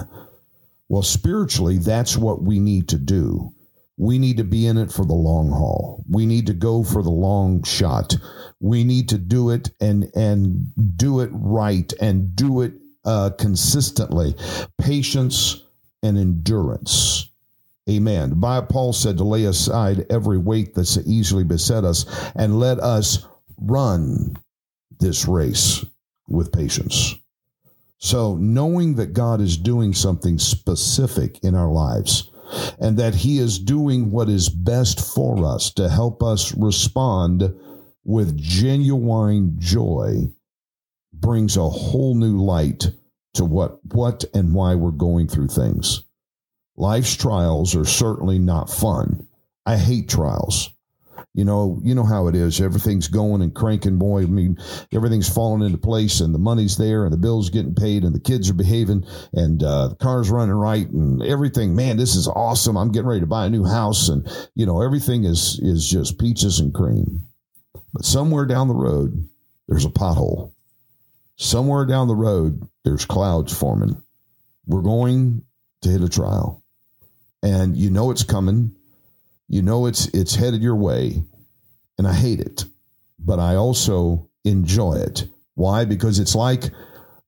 Well, 0.87 1.03
spiritually, 1.03 1.77
that's 1.77 2.17
what 2.17 2.41
we 2.41 2.59
need 2.59 2.89
to 2.89 2.97
do. 2.97 3.53
We 3.97 4.17
need 4.17 4.37
to 4.37 4.43
be 4.43 4.65
in 4.65 4.77
it 4.77 4.91
for 4.91 5.05
the 5.05 5.13
long 5.13 5.51
haul. 5.51 6.03
We 6.09 6.25
need 6.25 6.47
to 6.47 6.53
go 6.53 6.83
for 6.83 7.03
the 7.03 7.11
long 7.11 7.63
shot. 7.63 8.17
We 8.59 8.83
need 8.83 9.09
to 9.09 9.19
do 9.19 9.51
it 9.51 9.69
and 9.79 10.09
and 10.15 10.73
do 10.97 11.19
it 11.19 11.29
right 11.33 11.93
and 12.01 12.35
do 12.35 12.61
it 12.61 12.73
uh, 13.05 13.31
consistently. 13.37 14.35
Patience 14.77 15.63
and 16.03 16.17
endurance. 16.17 17.29
Amen. 17.89 18.39
By 18.39 18.61
Paul 18.61 18.93
said 18.93 19.17
to 19.17 19.23
lay 19.23 19.45
aside 19.45 20.05
every 20.09 20.37
weight 20.37 20.75
that's 20.75 20.97
easily 21.07 21.43
beset 21.43 21.83
us 21.83 22.05
and 22.35 22.59
let 22.59 22.79
us 22.79 23.25
run 23.57 24.37
this 24.99 25.27
race 25.27 25.83
with 26.27 26.51
patience. 26.51 27.15
So, 27.97 28.35
knowing 28.35 28.95
that 28.95 29.13
God 29.13 29.41
is 29.41 29.57
doing 29.57 29.93
something 29.93 30.37
specific 30.37 31.43
in 31.43 31.55
our 31.55 31.71
lives, 31.71 32.29
and 32.79 32.97
that 32.97 33.15
He 33.15 33.39
is 33.39 33.59
doing 33.59 34.11
what 34.11 34.29
is 34.29 34.49
best 34.49 35.13
for 35.13 35.45
us 35.45 35.71
to 35.73 35.89
help 35.89 36.23
us 36.23 36.55
respond 36.55 37.53
with 38.03 38.37
genuine 38.37 39.55
joy 39.59 40.29
brings 41.21 41.57
a 41.57 41.69
whole 41.69 42.15
new 42.15 42.37
light 42.43 42.87
to 43.33 43.45
what 43.45 43.79
what 43.93 44.25
and 44.33 44.53
why 44.53 44.75
we're 44.75 44.91
going 44.91 45.27
through 45.27 45.47
things. 45.47 46.03
Life's 46.75 47.15
trials 47.15 47.75
are 47.75 47.85
certainly 47.85 48.39
not 48.39 48.69
fun. 48.69 49.27
I 49.65 49.77
hate 49.77 50.09
trials. 50.09 50.69
You 51.35 51.45
know, 51.45 51.79
you 51.83 51.93
know 51.93 52.05
how 52.05 52.27
it 52.27 52.35
is. 52.35 52.59
Everything's 52.59 53.07
going 53.07 53.41
and 53.41 53.53
cranking, 53.53 53.99
boy. 53.99 54.23
I 54.23 54.25
mean, 54.25 54.57
everything's 54.91 55.29
falling 55.29 55.61
into 55.61 55.77
place, 55.77 56.21
and 56.21 56.33
the 56.33 56.39
money's 56.39 56.75
there, 56.77 57.03
and 57.03 57.13
the 57.13 57.17
bills 57.17 57.49
getting 57.49 57.75
paid, 57.75 58.03
and 58.03 58.15
the 58.15 58.19
kids 58.19 58.49
are 58.49 58.55
behaving, 58.55 59.05
and 59.33 59.61
uh, 59.61 59.89
the 59.89 59.95
car's 59.95 60.29
running 60.29 60.55
right, 60.55 60.89
and 60.89 61.21
everything. 61.21 61.75
Man, 61.75 61.97
this 61.97 62.15
is 62.15 62.27
awesome. 62.27 62.77
I'm 62.77 62.91
getting 62.91 63.07
ready 63.07 63.21
to 63.21 63.27
buy 63.27 63.45
a 63.45 63.49
new 63.49 63.63
house, 63.63 64.09
and 64.09 64.27
you 64.55 64.65
know, 64.65 64.81
everything 64.81 65.23
is 65.25 65.59
is 65.61 65.87
just 65.87 66.19
peaches 66.19 66.59
and 66.59 66.73
cream. 66.73 67.25
But 67.93 68.05
somewhere 68.05 68.45
down 68.45 68.67
the 68.67 68.73
road, 68.73 69.29
there's 69.67 69.85
a 69.85 69.89
pothole. 69.89 70.53
Somewhere 71.39 71.85
down 71.85 72.07
the 72.07 72.15
road, 72.15 72.67
there's 72.83 73.05
clouds 73.05 73.57
forming. 73.57 74.01
We're 74.67 74.81
going 74.81 75.43
to 75.81 75.89
hit 75.89 76.03
a 76.03 76.09
trial, 76.09 76.63
and 77.41 77.75
you 77.75 77.89
know 77.89 78.11
it's 78.11 78.23
coming 78.23 78.75
you 79.49 79.63
know 79.63 79.87
it's 79.87 80.05
it's 80.09 80.35
headed 80.35 80.61
your 80.61 80.75
way, 80.75 81.23
and 81.97 82.07
I 82.07 82.13
hate 82.13 82.39
it, 82.39 82.65
but 83.17 83.39
I 83.39 83.55
also 83.55 84.29
enjoy 84.45 84.93
it. 84.93 85.25
Why? 85.55 85.85
Because 85.85 86.19
it's 86.19 86.35
like 86.35 86.65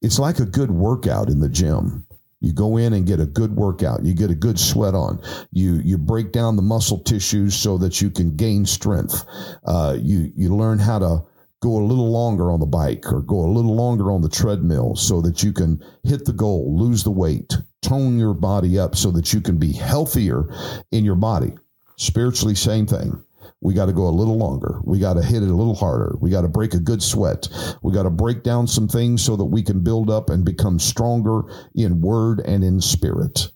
it's 0.03 0.19
like 0.19 0.39
a 0.39 0.45
good 0.45 0.69
workout 0.69 1.29
in 1.29 1.39
the 1.39 1.49
gym. 1.49 2.05
You 2.39 2.53
go 2.53 2.77
in 2.77 2.93
and 2.93 3.05
get 3.07 3.19
a 3.19 3.25
good 3.25 3.55
workout. 3.55 4.03
You 4.03 4.13
get 4.13 4.29
a 4.29 4.35
good 4.35 4.59
sweat 4.59 4.93
on. 4.93 5.19
You 5.51 5.81
you 5.83 5.97
break 5.97 6.31
down 6.31 6.55
the 6.55 6.61
muscle 6.61 6.99
tissues 6.99 7.55
so 7.55 7.79
that 7.79 8.01
you 8.01 8.11
can 8.11 8.35
gain 8.35 8.67
strength. 8.67 9.25
Uh, 9.65 9.97
you 9.99 10.31
you 10.35 10.55
learn 10.55 10.77
how 10.77 10.99
to 10.99 11.23
go 11.61 11.77
a 11.77 11.85
little 11.85 12.11
longer 12.11 12.51
on 12.51 12.59
the 12.59 12.65
bike 12.65 13.05
or 13.13 13.21
go 13.21 13.45
a 13.45 13.53
little 13.53 13.75
longer 13.75 14.11
on 14.11 14.21
the 14.21 14.29
treadmill 14.29 14.95
so 14.95 15.21
that 15.21 15.43
you 15.43 15.53
can 15.53 15.81
hit 16.03 16.25
the 16.25 16.33
goal, 16.33 16.75
lose 16.77 17.03
the 17.03 17.11
weight, 17.11 17.55
tone 17.81 18.17
your 18.17 18.33
body 18.33 18.79
up 18.79 18.95
so 18.95 19.11
that 19.11 19.31
you 19.31 19.39
can 19.39 19.57
be 19.57 19.71
healthier 19.71 20.49
in 20.91 21.05
your 21.05 21.15
body. 21.15 21.53
Spiritually, 21.97 22.55
same 22.55 22.87
thing. 22.87 23.23
We 23.61 23.75
got 23.75 23.85
to 23.85 23.93
go 23.93 24.07
a 24.07 24.09
little 24.09 24.37
longer. 24.37 24.81
We 24.83 24.97
got 24.97 25.13
to 25.13 25.21
hit 25.21 25.43
it 25.43 25.49
a 25.49 25.55
little 25.55 25.75
harder. 25.75 26.15
We 26.19 26.31
got 26.31 26.41
to 26.41 26.47
break 26.47 26.73
a 26.73 26.79
good 26.79 27.03
sweat. 27.03 27.47
We 27.83 27.93
got 27.93 28.03
to 28.03 28.09
break 28.09 28.41
down 28.41 28.65
some 28.65 28.87
things 28.87 29.23
so 29.23 29.35
that 29.35 29.45
we 29.45 29.61
can 29.61 29.83
build 29.83 30.09
up 30.09 30.31
and 30.31 30.43
become 30.43 30.79
stronger 30.79 31.43
in 31.75 32.01
word 32.01 32.41
and 32.43 32.63
in 32.63 32.81
spirit. 32.81 33.49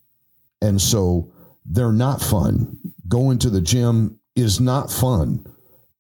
And 0.62 0.80
so 0.80 1.34
they're 1.66 1.92
not 1.92 2.22
fun. 2.22 2.78
Going 3.08 3.40
to 3.40 3.50
the 3.50 3.62
gym 3.62 4.20
is 4.36 4.60
not 4.60 4.92
fun. 4.92 5.44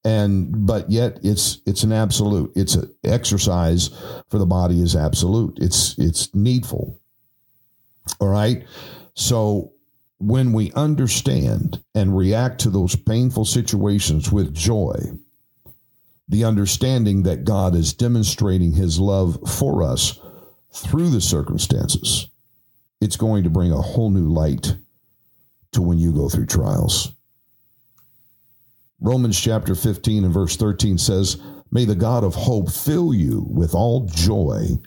And 0.05 0.67
but 0.67 0.89
yet 0.89 1.19
it's 1.23 1.61
it's 1.65 1.83
an 1.83 1.91
absolute. 1.91 2.51
It's 2.55 2.75
an 2.75 2.93
exercise 3.03 3.89
for 4.29 4.37
the 4.37 4.45
body 4.45 4.81
is 4.81 4.95
absolute. 4.95 5.57
It's 5.59 5.97
it's 5.97 6.33
needful. 6.35 6.99
All 8.19 8.29
right. 8.29 8.63
So 9.15 9.73
when 10.19 10.53
we 10.53 10.71
understand 10.73 11.83
and 11.95 12.15
react 12.15 12.61
to 12.61 12.69
those 12.69 12.95
painful 12.95 13.45
situations 13.45 14.31
with 14.31 14.53
joy, 14.53 14.95
the 16.29 16.45
understanding 16.45 17.23
that 17.23 17.43
God 17.43 17.75
is 17.75 17.93
demonstrating 17.93 18.73
his 18.73 18.99
love 18.99 19.39
for 19.49 19.83
us 19.83 20.19
through 20.71 21.09
the 21.09 21.21
circumstances, 21.21 22.27
it's 23.01 23.17
going 23.17 23.43
to 23.43 23.49
bring 23.49 23.71
a 23.71 23.81
whole 23.81 24.09
new 24.09 24.31
light 24.31 24.77
to 25.71 25.81
when 25.81 25.97
you 25.97 26.11
go 26.11 26.29
through 26.29 26.45
trials. 26.45 27.11
Romans 29.05 29.39
chapter 29.39 29.75
15 29.75 30.23
and 30.23 30.33
verse 30.33 30.55
13 30.57 30.97
says, 30.97 31.39
May 31.69 31.85
the 31.85 31.93
God 31.93 32.23
of 32.23 32.33
hope 32.33 32.71
fill 32.71 33.13
you 33.13 33.45
with 33.47 33.75
all 33.75 34.07
joy 34.07 34.79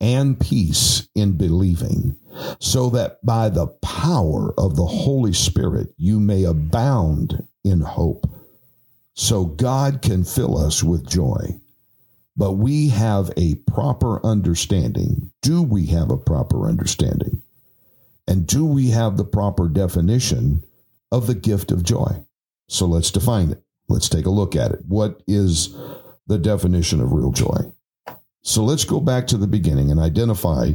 and 0.00 0.38
peace 0.38 1.08
in 1.16 1.36
believing, 1.36 2.16
so 2.60 2.90
that 2.90 3.18
by 3.24 3.48
the 3.48 3.66
power 3.66 4.54
of 4.56 4.76
the 4.76 4.86
Holy 4.86 5.32
Spirit 5.32 5.88
you 5.96 6.20
may 6.20 6.44
abound 6.44 7.42
in 7.64 7.80
hope. 7.80 8.30
So 9.14 9.46
God 9.46 10.00
can 10.00 10.22
fill 10.22 10.56
us 10.56 10.84
with 10.84 11.08
joy. 11.08 11.58
But 12.36 12.52
we 12.52 12.90
have 12.90 13.32
a 13.36 13.56
proper 13.56 14.24
understanding. 14.24 15.32
Do 15.42 15.60
we 15.60 15.86
have 15.86 16.12
a 16.12 16.16
proper 16.16 16.68
understanding? 16.68 17.42
And 18.28 18.46
do 18.46 18.64
we 18.64 18.90
have 18.90 19.16
the 19.16 19.24
proper 19.24 19.68
definition 19.68 20.62
of 21.10 21.26
the 21.26 21.34
gift 21.34 21.72
of 21.72 21.82
joy? 21.82 22.22
So 22.68 22.86
let's 22.86 23.10
define 23.10 23.50
it. 23.50 23.62
Let's 23.88 24.08
take 24.08 24.26
a 24.26 24.30
look 24.30 24.56
at 24.56 24.72
it. 24.72 24.80
What 24.86 25.22
is 25.26 25.76
the 26.26 26.38
definition 26.38 27.00
of 27.00 27.12
real 27.12 27.30
joy? 27.30 27.72
So 28.42 28.64
let's 28.64 28.84
go 28.84 29.00
back 29.00 29.26
to 29.28 29.36
the 29.36 29.46
beginning 29.46 29.90
and 29.90 30.00
identify 30.00 30.70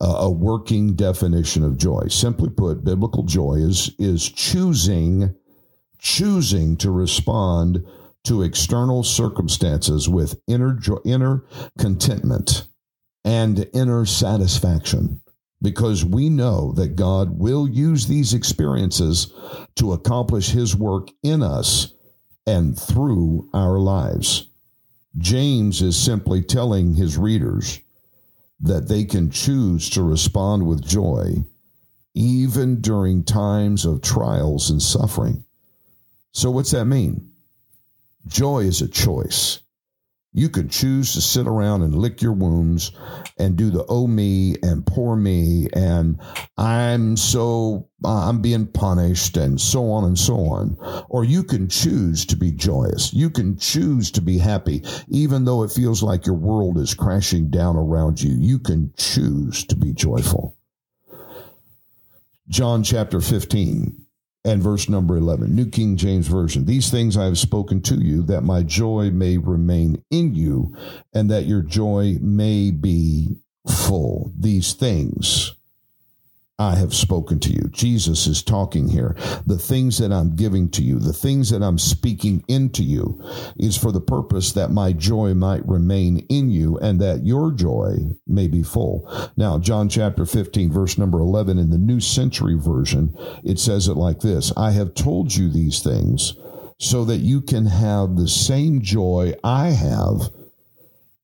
a, 0.00 0.04
a 0.04 0.30
working 0.30 0.94
definition 0.94 1.64
of 1.64 1.78
joy. 1.78 2.08
Simply 2.08 2.50
put, 2.50 2.84
biblical 2.84 3.22
joy 3.24 3.54
is 3.54 3.90
is 3.98 4.28
choosing 4.30 5.34
choosing 5.98 6.76
to 6.76 6.90
respond 6.90 7.86
to 8.24 8.42
external 8.42 9.02
circumstances 9.02 10.08
with 10.08 10.40
inner 10.46 10.78
inner 11.04 11.44
contentment 11.78 12.66
and 13.24 13.66
inner 13.72 14.04
satisfaction 14.04 15.22
because 15.64 16.04
we 16.04 16.28
know 16.28 16.72
that 16.72 16.94
God 16.94 17.38
will 17.38 17.66
use 17.66 18.06
these 18.06 18.34
experiences 18.34 19.32
to 19.76 19.94
accomplish 19.94 20.50
his 20.50 20.76
work 20.76 21.08
in 21.22 21.42
us 21.42 21.94
and 22.46 22.78
through 22.78 23.48
our 23.54 23.78
lives. 23.78 24.46
James 25.16 25.80
is 25.80 25.96
simply 25.96 26.42
telling 26.42 26.94
his 26.94 27.16
readers 27.16 27.80
that 28.60 28.88
they 28.88 29.04
can 29.04 29.30
choose 29.30 29.88
to 29.90 30.02
respond 30.02 30.66
with 30.66 30.86
joy 30.86 31.42
even 32.14 32.80
during 32.82 33.24
times 33.24 33.86
of 33.86 34.02
trials 34.02 34.70
and 34.70 34.82
suffering. 34.82 35.44
So, 36.32 36.50
what's 36.50 36.72
that 36.72 36.84
mean? 36.84 37.30
Joy 38.26 38.60
is 38.60 38.82
a 38.82 38.88
choice. 38.88 39.60
You 40.36 40.48
can 40.48 40.68
choose 40.68 41.12
to 41.12 41.20
sit 41.20 41.46
around 41.46 41.82
and 41.82 41.94
lick 41.94 42.20
your 42.20 42.32
wounds 42.32 42.90
and 43.38 43.56
do 43.56 43.70
the 43.70 43.86
oh 43.88 44.08
me 44.08 44.56
and 44.64 44.84
poor 44.84 45.14
me 45.14 45.68
and 45.72 46.20
I'm 46.58 47.16
so 47.16 47.88
uh, 48.04 48.28
I'm 48.28 48.42
being 48.42 48.66
punished 48.66 49.36
and 49.36 49.60
so 49.60 49.92
on 49.92 50.02
and 50.02 50.18
so 50.18 50.34
on. 50.34 50.76
Or 51.08 51.22
you 51.22 51.44
can 51.44 51.68
choose 51.68 52.26
to 52.26 52.36
be 52.36 52.50
joyous. 52.50 53.14
You 53.14 53.30
can 53.30 53.56
choose 53.58 54.10
to 54.12 54.20
be 54.20 54.38
happy 54.38 54.82
even 55.06 55.44
though 55.44 55.62
it 55.62 55.70
feels 55.70 56.02
like 56.02 56.26
your 56.26 56.34
world 56.34 56.78
is 56.78 56.94
crashing 56.94 57.48
down 57.48 57.76
around 57.76 58.20
you. 58.20 58.34
You 58.36 58.58
can 58.58 58.92
choose 58.96 59.64
to 59.66 59.76
be 59.76 59.92
joyful. 59.92 60.56
John 62.48 62.82
chapter 62.82 63.20
15 63.20 64.03
and 64.44 64.62
verse 64.62 64.88
number 64.88 65.16
11, 65.16 65.54
New 65.54 65.66
King 65.66 65.96
James 65.96 66.28
Version. 66.28 66.66
These 66.66 66.90
things 66.90 67.16
I 67.16 67.24
have 67.24 67.38
spoken 67.38 67.80
to 67.82 67.96
you, 67.96 68.22
that 68.24 68.42
my 68.42 68.62
joy 68.62 69.10
may 69.10 69.38
remain 69.38 70.02
in 70.10 70.34
you, 70.34 70.76
and 71.12 71.30
that 71.30 71.46
your 71.46 71.62
joy 71.62 72.18
may 72.20 72.70
be 72.70 73.36
full. 73.66 74.32
These 74.38 74.74
things 74.74 75.53
I 76.58 76.76
have 76.76 76.94
spoken 76.94 77.40
to 77.40 77.52
you. 77.52 77.68
Jesus 77.72 78.28
is 78.28 78.40
talking 78.40 78.88
here. 78.88 79.16
The 79.44 79.58
things 79.58 79.98
that 79.98 80.12
I'm 80.12 80.36
giving 80.36 80.68
to 80.70 80.84
you, 80.84 81.00
the 81.00 81.12
things 81.12 81.50
that 81.50 81.64
I'm 81.64 81.78
speaking 81.78 82.44
into 82.46 82.84
you, 82.84 83.20
is 83.56 83.76
for 83.76 83.90
the 83.90 84.00
purpose 84.00 84.52
that 84.52 84.70
my 84.70 84.92
joy 84.92 85.34
might 85.34 85.66
remain 85.66 86.18
in 86.28 86.50
you 86.52 86.78
and 86.78 87.00
that 87.00 87.26
your 87.26 87.50
joy 87.50 87.96
may 88.28 88.46
be 88.46 88.62
full. 88.62 89.10
Now, 89.36 89.58
John 89.58 89.88
chapter 89.88 90.24
15, 90.24 90.70
verse 90.70 90.96
number 90.96 91.18
11 91.18 91.58
in 91.58 91.70
the 91.70 91.78
New 91.78 91.98
Century 91.98 92.56
Version, 92.56 93.16
it 93.42 93.58
says 93.58 93.88
it 93.88 93.94
like 93.94 94.20
this 94.20 94.52
I 94.56 94.70
have 94.70 94.94
told 94.94 95.34
you 95.34 95.50
these 95.50 95.82
things 95.82 96.34
so 96.78 97.04
that 97.04 97.18
you 97.18 97.40
can 97.40 97.66
have 97.66 98.14
the 98.16 98.28
same 98.28 98.80
joy 98.80 99.34
I 99.42 99.70
have, 99.70 100.30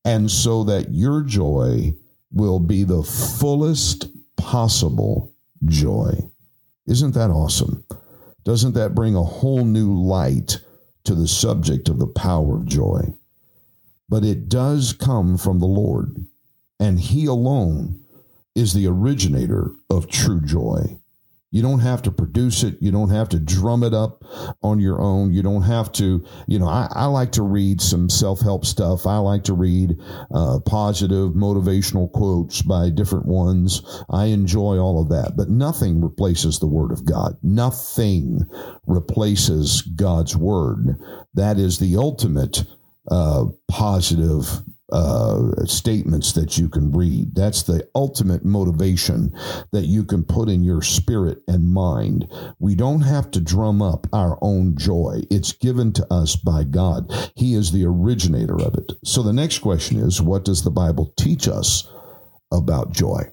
and 0.03 0.29
so 0.29 0.65
that 0.65 0.91
your 0.91 1.21
joy 1.21 1.93
will 2.33 2.59
be 2.59 2.83
the 2.83 3.03
fullest 3.03 4.07
possible 4.41 5.31
joy. 5.65 6.11
Isn't 6.87 7.13
that 7.13 7.29
awesome? 7.29 7.85
Doesn't 8.43 8.73
that 8.73 8.95
bring 8.95 9.15
a 9.15 9.23
whole 9.23 9.63
new 9.63 9.93
light 9.93 10.59
to 11.03 11.13
the 11.13 11.27
subject 11.27 11.89
of 11.89 11.99
the 11.99 12.07
power 12.07 12.55
of 12.55 12.65
joy? 12.65 13.13
But 14.09 14.25
it 14.25 14.49
does 14.49 14.93
come 14.93 15.37
from 15.37 15.59
the 15.59 15.67
Lord, 15.67 16.25
and 16.79 16.99
He 16.99 17.27
alone 17.27 18.03
is 18.55 18.73
the 18.73 18.87
originator 18.87 19.71
of 19.91 20.09
true 20.09 20.41
joy. 20.41 20.99
You 21.51 21.61
don't 21.61 21.79
have 21.79 22.01
to 22.03 22.11
produce 22.11 22.63
it. 22.63 22.77
You 22.79 22.91
don't 22.91 23.09
have 23.09 23.27
to 23.29 23.39
drum 23.39 23.83
it 23.83 23.93
up 23.93 24.23
on 24.63 24.79
your 24.79 25.01
own. 25.01 25.33
You 25.33 25.43
don't 25.43 25.63
have 25.63 25.91
to, 25.93 26.25
you 26.47 26.59
know, 26.59 26.67
I, 26.67 26.87
I 26.89 27.05
like 27.07 27.33
to 27.33 27.43
read 27.43 27.81
some 27.81 28.09
self 28.09 28.39
help 28.39 28.65
stuff. 28.65 29.05
I 29.05 29.17
like 29.17 29.43
to 29.45 29.53
read 29.53 29.97
uh, 30.33 30.59
positive 30.65 31.31
motivational 31.31 32.09
quotes 32.11 32.61
by 32.61 32.89
different 32.89 33.25
ones. 33.25 33.81
I 34.09 34.25
enjoy 34.25 34.77
all 34.77 35.01
of 35.01 35.09
that, 35.09 35.33
but 35.35 35.49
nothing 35.49 36.01
replaces 36.01 36.59
the 36.59 36.67
Word 36.67 36.91
of 36.93 37.03
God. 37.05 37.37
Nothing 37.43 38.45
replaces 38.87 39.81
God's 39.81 40.37
Word. 40.37 40.97
That 41.33 41.57
is 41.57 41.79
the 41.79 41.97
ultimate 41.97 42.63
uh, 43.09 43.45
positive 43.69 44.61
uh, 44.91 45.65
statements 45.65 46.33
that 46.33 46.57
you 46.57 46.69
can 46.69 46.91
read. 46.91 47.35
That's 47.35 47.63
the 47.63 47.87
ultimate 47.95 48.43
motivation 48.43 49.33
that 49.71 49.85
you 49.85 50.03
can 50.03 50.23
put 50.23 50.49
in 50.49 50.63
your 50.63 50.81
spirit 50.81 51.39
and 51.47 51.73
mind. 51.73 52.27
We 52.59 52.75
don't 52.75 53.01
have 53.01 53.31
to 53.31 53.41
drum 53.41 53.81
up 53.81 54.07
our 54.13 54.37
own 54.41 54.77
joy, 54.77 55.21
it's 55.29 55.53
given 55.53 55.93
to 55.93 56.13
us 56.13 56.35
by 56.35 56.63
God. 56.63 57.11
He 57.35 57.53
is 57.53 57.71
the 57.71 57.85
originator 57.85 58.59
of 58.61 58.75
it. 58.75 58.91
So 59.03 59.23
the 59.23 59.33
next 59.33 59.59
question 59.59 59.97
is 59.97 60.21
what 60.21 60.45
does 60.45 60.63
the 60.63 60.71
Bible 60.71 61.13
teach 61.17 61.47
us 61.47 61.89
about 62.51 62.91
joy? 62.91 63.31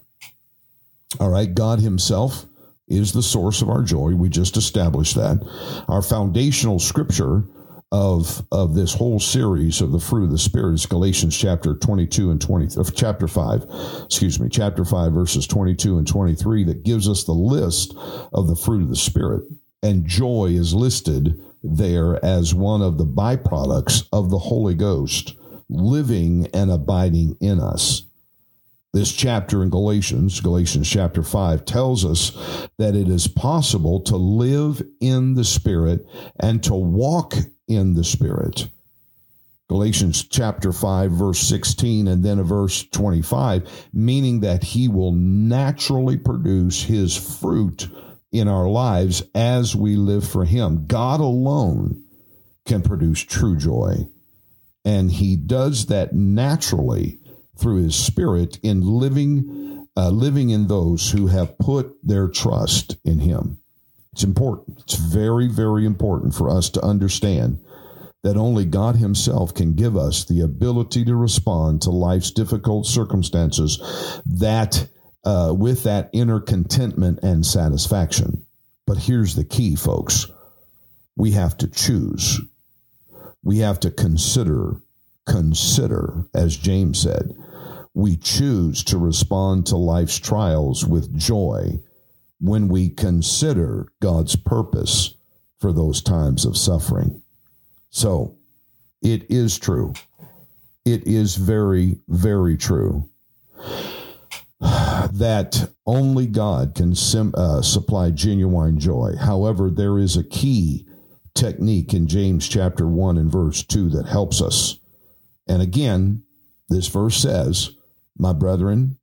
All 1.19 1.29
right, 1.29 1.53
God 1.53 1.79
Himself 1.79 2.45
is 2.87 3.13
the 3.13 3.23
source 3.23 3.61
of 3.61 3.69
our 3.69 3.83
joy. 3.83 4.15
We 4.15 4.29
just 4.29 4.57
established 4.57 5.15
that. 5.15 5.45
Our 5.87 6.01
foundational 6.01 6.79
scripture 6.79 7.43
of 7.91 8.45
of 8.51 8.75
this 8.75 8.93
whole 8.93 9.19
series 9.19 9.81
of 9.81 9.91
the 9.91 9.99
fruit 9.99 10.25
of 10.25 10.31
the 10.31 10.37
spirit 10.37 10.73
is 10.73 10.85
Galatians 10.85 11.35
chapter 11.35 11.73
22 11.73 12.29
and 12.29 12.39
20 12.39 12.79
uh, 12.79 12.83
chapter 12.93 13.27
5 13.27 13.65
excuse 14.05 14.39
me 14.39 14.47
chapter 14.47 14.85
5 14.85 15.11
verses 15.11 15.47
22 15.47 15.97
and 15.97 16.07
23 16.07 16.65
that 16.65 16.83
gives 16.83 17.09
us 17.09 17.23
the 17.23 17.31
list 17.31 17.95
of 18.33 18.47
the 18.47 18.55
fruit 18.55 18.83
of 18.83 18.89
the 18.89 18.95
spirit. 18.95 19.43
And 19.81 20.05
joy 20.05 20.47
is 20.51 20.73
listed 20.73 21.41
there 21.63 22.23
as 22.23 22.53
one 22.53 22.81
of 22.81 22.97
the 22.97 23.05
byproducts 23.05 24.07
of 24.11 24.29
the 24.29 24.37
Holy 24.37 24.75
Ghost 24.75 25.35
living 25.69 26.47
and 26.53 26.71
abiding 26.71 27.37
in 27.39 27.59
us. 27.59 28.03
This 28.91 29.11
chapter 29.11 29.61
in 29.61 29.69
Galatians, 29.69 30.39
Galatians 30.41 30.89
chapter 30.89 31.21
5, 31.21 31.63
tells 31.63 32.03
us 32.03 32.67
that 32.79 32.95
it 32.95 33.07
is 33.07 33.27
possible 33.27 34.01
to 34.01 34.15
live 34.15 34.81
in 34.99 35.35
the 35.35 35.43
Spirit 35.43 36.05
and 36.39 36.63
to 36.63 36.73
walk 36.73 37.35
in 37.69 37.93
the 37.93 38.03
Spirit. 38.03 38.67
Galatians 39.69 40.23
chapter 40.23 40.73
5, 40.73 41.11
verse 41.11 41.39
16, 41.39 42.07
and 42.07 42.23
then 42.23 42.39
a 42.39 42.43
verse 42.43 42.83
25, 42.85 43.87
meaning 43.93 44.39
that 44.39 44.63
he 44.63 44.87
will 44.87 45.11
naturally 45.11 46.17
produce 46.17 46.81
his 46.81 47.15
fruit 47.15 47.87
in 48.31 48.47
our 48.47 48.67
lives 48.67 49.21
as 49.35 49.75
we 49.75 49.95
live 49.95 50.27
for 50.27 50.43
him. 50.43 50.87
God 50.87 51.19
alone 51.19 52.03
can 52.65 52.81
produce 52.81 53.21
true 53.21 53.55
joy, 53.57 54.07
and 54.83 55.11
he 55.11 55.35
does 55.35 55.85
that 55.85 56.13
naturally 56.13 57.19
through 57.57 57.83
his 57.83 57.95
spirit 57.95 58.57
in 58.63 58.81
living 58.81 59.87
uh, 59.97 60.09
living 60.09 60.49
in 60.49 60.67
those 60.67 61.11
who 61.11 61.27
have 61.27 61.57
put 61.57 61.93
their 62.01 62.29
trust 62.29 62.95
in 63.03 63.19
him. 63.19 63.57
It's 64.13 64.23
important. 64.23 64.79
It's 64.79 64.95
very, 64.95 65.47
very 65.47 65.85
important 65.85 66.33
for 66.33 66.49
us 66.49 66.69
to 66.71 66.83
understand 66.83 67.59
that 68.23 68.37
only 68.37 68.65
God 68.65 68.95
Himself 68.95 69.53
can 69.53 69.75
give 69.75 69.95
us 69.95 70.25
the 70.25 70.41
ability 70.41 71.05
to 71.05 71.15
respond 71.15 71.83
to 71.83 71.91
life's 71.91 72.31
difficult 72.31 72.85
circumstances 72.85 73.79
that 74.25 74.87
uh, 75.23 75.53
with 75.57 75.83
that 75.83 76.09
inner 76.13 76.39
contentment 76.39 77.19
and 77.23 77.45
satisfaction. 77.45 78.45
But 78.85 78.97
here's 78.97 79.35
the 79.35 79.43
key, 79.43 79.75
folks. 79.75 80.25
We 81.15 81.31
have 81.31 81.57
to 81.57 81.67
choose. 81.67 82.41
We 83.43 83.59
have 83.59 83.79
to 83.81 83.91
consider, 83.91 84.81
consider, 85.27 86.25
as 86.33 86.57
James 86.57 87.01
said, 87.01 87.35
we 87.93 88.17
choose 88.17 88.83
to 88.85 88.97
respond 88.97 89.67
to 89.67 89.77
life's 89.77 90.17
trials 90.17 90.85
with 90.85 91.17
joy 91.17 91.79
when 92.39 92.67
we 92.67 92.89
consider 92.89 93.87
God's 94.01 94.35
purpose 94.35 95.15
for 95.59 95.73
those 95.73 96.01
times 96.01 96.45
of 96.45 96.57
suffering. 96.57 97.21
So 97.89 98.37
it 99.01 99.29
is 99.29 99.57
true. 99.57 99.93
It 100.85 101.05
is 101.05 101.35
very, 101.35 101.97
very 102.07 102.57
true 102.57 103.09
that 104.59 105.69
only 105.85 106.27
God 106.27 106.75
can 106.75 106.95
sim, 106.95 107.33
uh, 107.35 107.61
supply 107.61 108.11
genuine 108.11 108.79
joy. 108.79 109.15
However, 109.19 109.69
there 109.69 109.97
is 109.97 110.17
a 110.17 110.23
key 110.23 110.85
technique 111.33 111.93
in 111.93 112.07
James 112.07 112.47
chapter 112.47 112.87
1 112.87 113.17
and 113.17 113.31
verse 113.31 113.63
2 113.63 113.89
that 113.91 114.05
helps 114.05 114.41
us. 114.41 114.79
And 115.47 115.61
again, 115.61 116.23
this 116.67 116.87
verse 116.87 117.17
says, 117.17 117.71
My 118.17 118.33
brethren, 118.33 118.97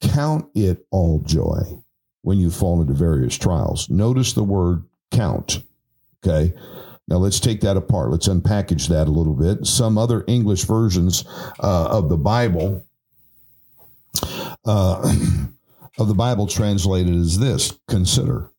count 0.00 0.50
it 0.54 0.86
all 0.90 1.20
joy 1.20 1.82
when 2.28 2.38
you 2.38 2.50
fall 2.50 2.82
into 2.82 2.92
various 2.92 3.38
trials. 3.38 3.88
Notice 3.88 4.34
the 4.34 4.44
word 4.44 4.84
count. 5.10 5.62
Okay. 6.22 6.52
Now 7.08 7.16
let's 7.16 7.40
take 7.40 7.62
that 7.62 7.78
apart. 7.78 8.10
Let's 8.10 8.28
unpackage 8.28 8.88
that 8.88 9.08
a 9.08 9.10
little 9.10 9.32
bit. 9.32 9.66
Some 9.66 9.96
other 9.96 10.24
English 10.26 10.64
versions 10.64 11.24
uh, 11.58 11.88
of 11.88 12.10
the 12.10 12.18
Bible 12.18 12.84
uh, 14.66 15.10
of 15.98 16.08
the 16.08 16.14
Bible 16.14 16.46
translated 16.46 17.14
as 17.14 17.38
this: 17.38 17.72
consider. 17.88 18.50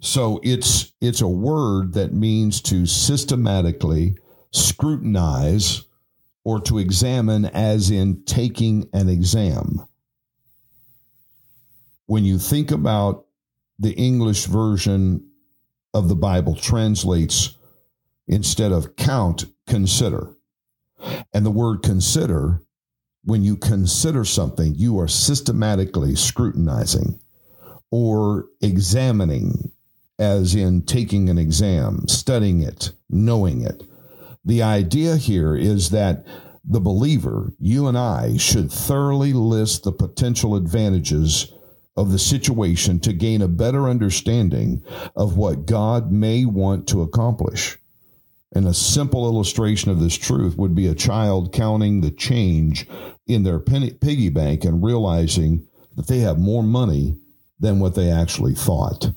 So 0.00 0.38
it's 0.42 0.92
it's 1.00 1.22
a 1.22 1.28
word 1.28 1.94
that 1.94 2.12
means 2.12 2.60
to 2.64 2.84
systematically 2.84 4.18
scrutinize 4.50 5.84
or 6.44 6.60
to 6.60 6.76
examine, 6.76 7.46
as 7.46 7.90
in 7.90 8.22
taking 8.24 8.86
an 8.92 9.08
exam. 9.08 9.86
When 12.10 12.24
you 12.24 12.40
think 12.40 12.72
about 12.72 13.26
the 13.78 13.92
English 13.92 14.46
version 14.46 15.30
of 15.94 16.08
the 16.08 16.16
Bible 16.16 16.56
translates 16.56 17.54
instead 18.26 18.72
of 18.72 18.96
count, 18.96 19.44
consider. 19.68 20.34
And 21.32 21.46
the 21.46 21.52
word 21.52 21.84
consider, 21.84 22.62
when 23.22 23.44
you 23.44 23.56
consider 23.56 24.24
something, 24.24 24.74
you 24.74 24.98
are 24.98 25.06
systematically 25.06 26.16
scrutinizing 26.16 27.20
or 27.92 28.46
examining, 28.60 29.70
as 30.18 30.56
in 30.56 30.82
taking 30.82 31.28
an 31.28 31.38
exam, 31.38 32.08
studying 32.08 32.60
it, 32.60 32.90
knowing 33.08 33.62
it. 33.62 33.84
The 34.44 34.64
idea 34.64 35.14
here 35.14 35.54
is 35.54 35.90
that 35.90 36.26
the 36.64 36.80
believer, 36.80 37.52
you 37.60 37.86
and 37.86 37.96
I, 37.96 38.36
should 38.36 38.72
thoroughly 38.72 39.32
list 39.32 39.84
the 39.84 39.92
potential 39.92 40.56
advantages 40.56 41.52
of 41.96 42.12
the 42.12 42.18
situation 42.18 43.00
to 43.00 43.12
gain 43.12 43.42
a 43.42 43.48
better 43.48 43.88
understanding 43.88 44.82
of 45.16 45.36
what 45.36 45.66
God 45.66 46.12
may 46.12 46.44
want 46.44 46.86
to 46.88 47.02
accomplish. 47.02 47.78
And 48.52 48.66
a 48.66 48.74
simple 48.74 49.26
illustration 49.26 49.90
of 49.90 50.00
this 50.00 50.16
truth 50.16 50.56
would 50.56 50.74
be 50.74 50.86
a 50.86 50.94
child 50.94 51.52
counting 51.52 52.00
the 52.00 52.10
change 52.10 52.86
in 53.26 53.42
their 53.44 53.60
piggy 53.60 54.28
bank 54.28 54.64
and 54.64 54.82
realizing 54.82 55.66
that 55.96 56.08
they 56.08 56.18
have 56.20 56.38
more 56.38 56.62
money 56.62 57.16
than 57.60 57.78
what 57.78 57.94
they 57.94 58.10
actually 58.10 58.54
thought. 58.54 59.12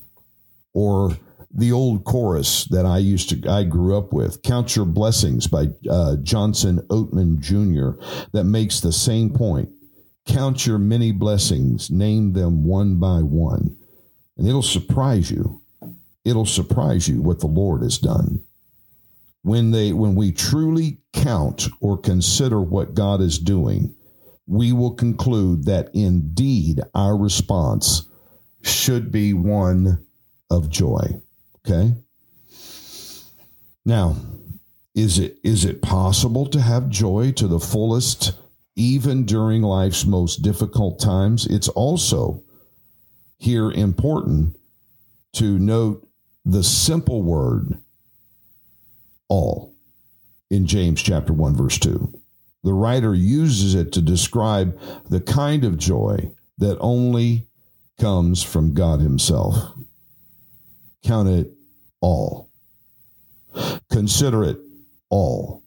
Or 0.74 1.18
the 1.54 1.72
old 1.72 2.04
chorus 2.04 2.66
that 2.66 2.86
I 2.86 2.98
used 2.98 3.30
to, 3.30 3.50
I 3.50 3.64
grew 3.64 3.98
up 3.98 4.12
with, 4.12 4.42
Count 4.42 4.76
Your 4.76 4.86
Blessings 4.86 5.48
by 5.48 5.68
uh, 5.90 6.18
Johnson 6.18 6.80
Oatman 6.90 7.40
Jr., 7.40 8.04
that 8.34 8.46
makes 8.46 8.80
the 8.80 8.92
same 8.92 9.30
point. 9.30 9.70
Count 10.26 10.66
your 10.66 10.78
many 10.78 11.12
blessings, 11.12 11.92
name 11.92 12.34
them 12.34 12.64
one 12.64 13.00
by 13.00 13.20
one, 13.20 13.76
and 14.38 14.48
it'll 14.48 14.62
surprise 14.62 15.30
you. 15.30 15.62
It'll 16.24 16.46
surprise 16.46 17.08
you 17.08 17.22
what 17.22 17.40
the 17.40 17.48
Lord 17.48 17.82
has 17.82 17.98
done. 17.98 18.44
When 19.42 19.72
they 19.72 19.92
when 19.92 20.16
we 20.16 20.32
truly 20.32 21.00
count 21.12 21.68
or 21.82 21.98
consider 21.98 22.62
what 22.62 22.94
God 22.94 23.20
is 23.20 23.38
doing, 23.38 23.94
we 24.48 24.72
will 24.72 24.96
conclude 24.96 25.66
that 25.66 25.90
indeed 25.94 26.82
our 26.96 27.18
response 27.18 28.08
should 28.62 29.12
be 29.12 29.34
one 29.34 30.06
of 30.50 30.70
joy. 30.70 31.22
Okay? 31.66 31.94
Now, 33.86 34.16
is 34.96 35.20
it 35.20 35.38
is 35.44 35.66
it 35.66 35.82
possible 35.82 36.46
to 36.48 36.62
have 36.62 36.90
joy 36.90 37.32
to 37.34 37.48
the 37.48 37.60
fullest 37.60 38.34
even 38.76 39.26
during 39.26 39.62
life's 39.62 40.06
most 40.06 40.42
difficult 40.42 41.00
times? 41.00 41.46
It's 41.46 41.70
also 41.70 42.44
here 43.38 43.72
important 43.72 44.56
to 45.34 45.60
note 45.60 46.08
the 46.46 46.64
simple 46.64 47.24
word 47.24 47.78
all 49.30 49.76
in 50.50 50.68
James 50.68 51.02
chapter 51.02 51.34
1 51.34 51.56
verse 51.56 51.80
2. 51.80 52.14
The 52.64 52.74
writer 52.74 53.14
uses 53.14 53.76
it 53.76 53.92
to 53.94 54.02
describe 54.02 54.80
the 55.10 55.20
kind 55.20 55.66
of 55.66 55.78
joy 55.78 56.32
that 56.60 56.78
only 56.80 57.48
comes 58.00 58.44
from 58.44 58.74
God 58.74 59.00
himself. 59.00 59.56
Count 61.04 61.28
it 61.28 61.52
all. 62.00 62.50
Consider 63.92 64.44
it 64.46 64.58
all. 65.10 65.63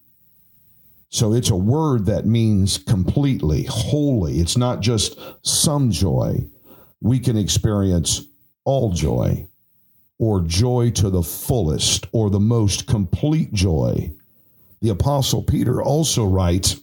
So 1.08 1.32
it's 1.32 1.50
a 1.50 1.56
word 1.56 2.06
that 2.06 2.26
means 2.26 2.78
completely, 2.78 3.64
wholly. 3.64 4.38
It's 4.38 4.56
not 4.56 4.80
just 4.80 5.18
some 5.42 5.90
joy. 5.90 6.46
We 7.00 7.20
can 7.20 7.36
experience 7.36 8.22
all 8.64 8.92
joy 8.92 9.48
or 10.18 10.40
joy 10.40 10.90
to 10.90 11.10
the 11.10 11.22
fullest 11.22 12.06
or 12.12 12.30
the 12.30 12.40
most 12.40 12.86
complete 12.86 13.52
joy. 13.52 14.12
The 14.82 14.88
Apostle 14.90 15.42
Peter 15.42 15.82
also 15.82 16.26
writes 16.26 16.76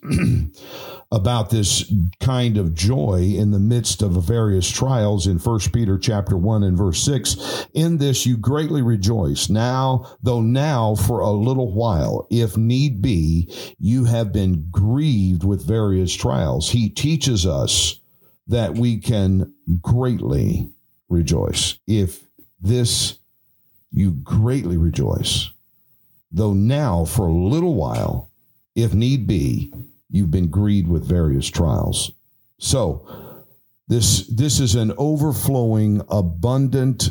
about 1.13 1.51
this 1.51 1.93
kind 2.19 2.57
of 2.57 2.73
joy 2.73 3.35
in 3.37 3.51
the 3.51 3.59
midst 3.59 4.01
of 4.01 4.13
various 4.13 4.67
trials 4.67 5.27
in 5.27 5.37
1 5.37 5.59
Peter 5.71 5.99
chapter 5.99 6.35
1 6.35 6.63
and 6.63 6.75
verse 6.75 7.03
6. 7.03 7.67
In 7.75 7.99
this 7.99 8.25
you 8.25 8.35
greatly 8.35 8.81
rejoice. 8.81 9.47
Now, 9.47 10.17
though 10.23 10.41
now 10.41 10.95
for 10.95 11.19
a 11.19 11.29
little 11.29 11.71
while, 11.71 12.27
if 12.31 12.57
need 12.57 12.99
be, 13.03 13.53
you 13.77 14.05
have 14.05 14.33
been 14.33 14.65
grieved 14.71 15.43
with 15.43 15.67
various 15.67 16.11
trials. 16.11 16.71
He 16.71 16.89
teaches 16.89 17.45
us 17.45 17.99
that 18.47 18.73
we 18.73 18.97
can 18.97 19.53
greatly 19.81 20.71
rejoice. 21.09 21.77
If 21.85 22.25
this 22.59 23.19
you 23.91 24.13
greatly 24.23 24.77
rejoice, 24.77 25.51
though 26.31 26.53
now 26.53 27.05
for 27.05 27.27
a 27.27 27.31
little 27.31 27.75
while, 27.75 28.31
if 28.75 28.95
need 28.95 29.27
be, 29.27 29.71
you've 30.13 30.31
been 30.31 30.49
grieved 30.49 30.87
with 30.87 31.05
various 31.05 31.49
trials. 31.49 32.11
So, 32.59 33.05
this 33.89 34.25
this 34.27 34.61
is 34.61 34.75
an 34.75 34.93
overflowing, 34.97 36.01
abundant, 36.07 37.09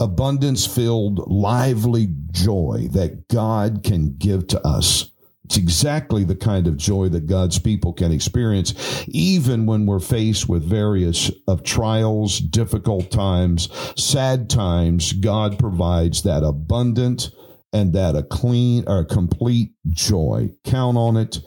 abundance 0.00 0.66
filled, 0.66 1.30
lively 1.30 2.08
joy 2.32 2.88
that 2.92 3.28
God 3.28 3.82
can 3.84 4.16
give 4.18 4.48
to 4.48 4.66
us. 4.66 5.12
It's 5.44 5.56
exactly 5.56 6.24
the 6.24 6.36
kind 6.36 6.66
of 6.66 6.76
joy 6.76 7.08
that 7.10 7.26
God's 7.26 7.58
people 7.58 7.92
can 7.92 8.12
experience, 8.12 9.04
even 9.08 9.66
when 9.66 9.84
we're 9.84 10.00
faced 10.00 10.48
with 10.48 10.64
various 10.64 11.30
of 11.46 11.62
trials, 11.62 12.38
difficult 12.38 13.10
times, 13.10 13.68
sad 13.96 14.48
times. 14.48 15.12
God 15.12 15.58
provides 15.58 16.22
that 16.22 16.44
abundant 16.44 17.30
and 17.72 17.92
that 17.94 18.16
a 18.16 18.22
clean 18.22 18.84
or 18.86 19.04
complete 19.04 19.72
joy. 19.88 20.50
Count 20.64 20.96
on 20.96 21.16
it 21.16 21.40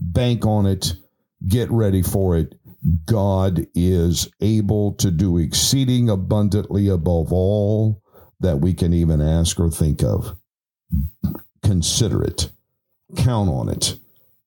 bank 0.00 0.46
on 0.46 0.66
it, 0.66 0.94
get 1.46 1.70
ready 1.70 2.02
for 2.02 2.36
it. 2.36 2.54
God 3.04 3.66
is 3.74 4.30
able 4.40 4.94
to 4.94 5.10
do 5.10 5.38
exceeding 5.38 6.08
abundantly 6.08 6.88
above 6.88 7.32
all 7.32 8.02
that 8.40 8.60
we 8.60 8.72
can 8.72 8.94
even 8.94 9.20
ask 9.20 9.60
or 9.60 9.70
think 9.70 10.02
of. 10.02 10.36
Consider 11.62 12.22
it, 12.22 12.50
count 13.16 13.50
on 13.50 13.68
it. 13.68 13.96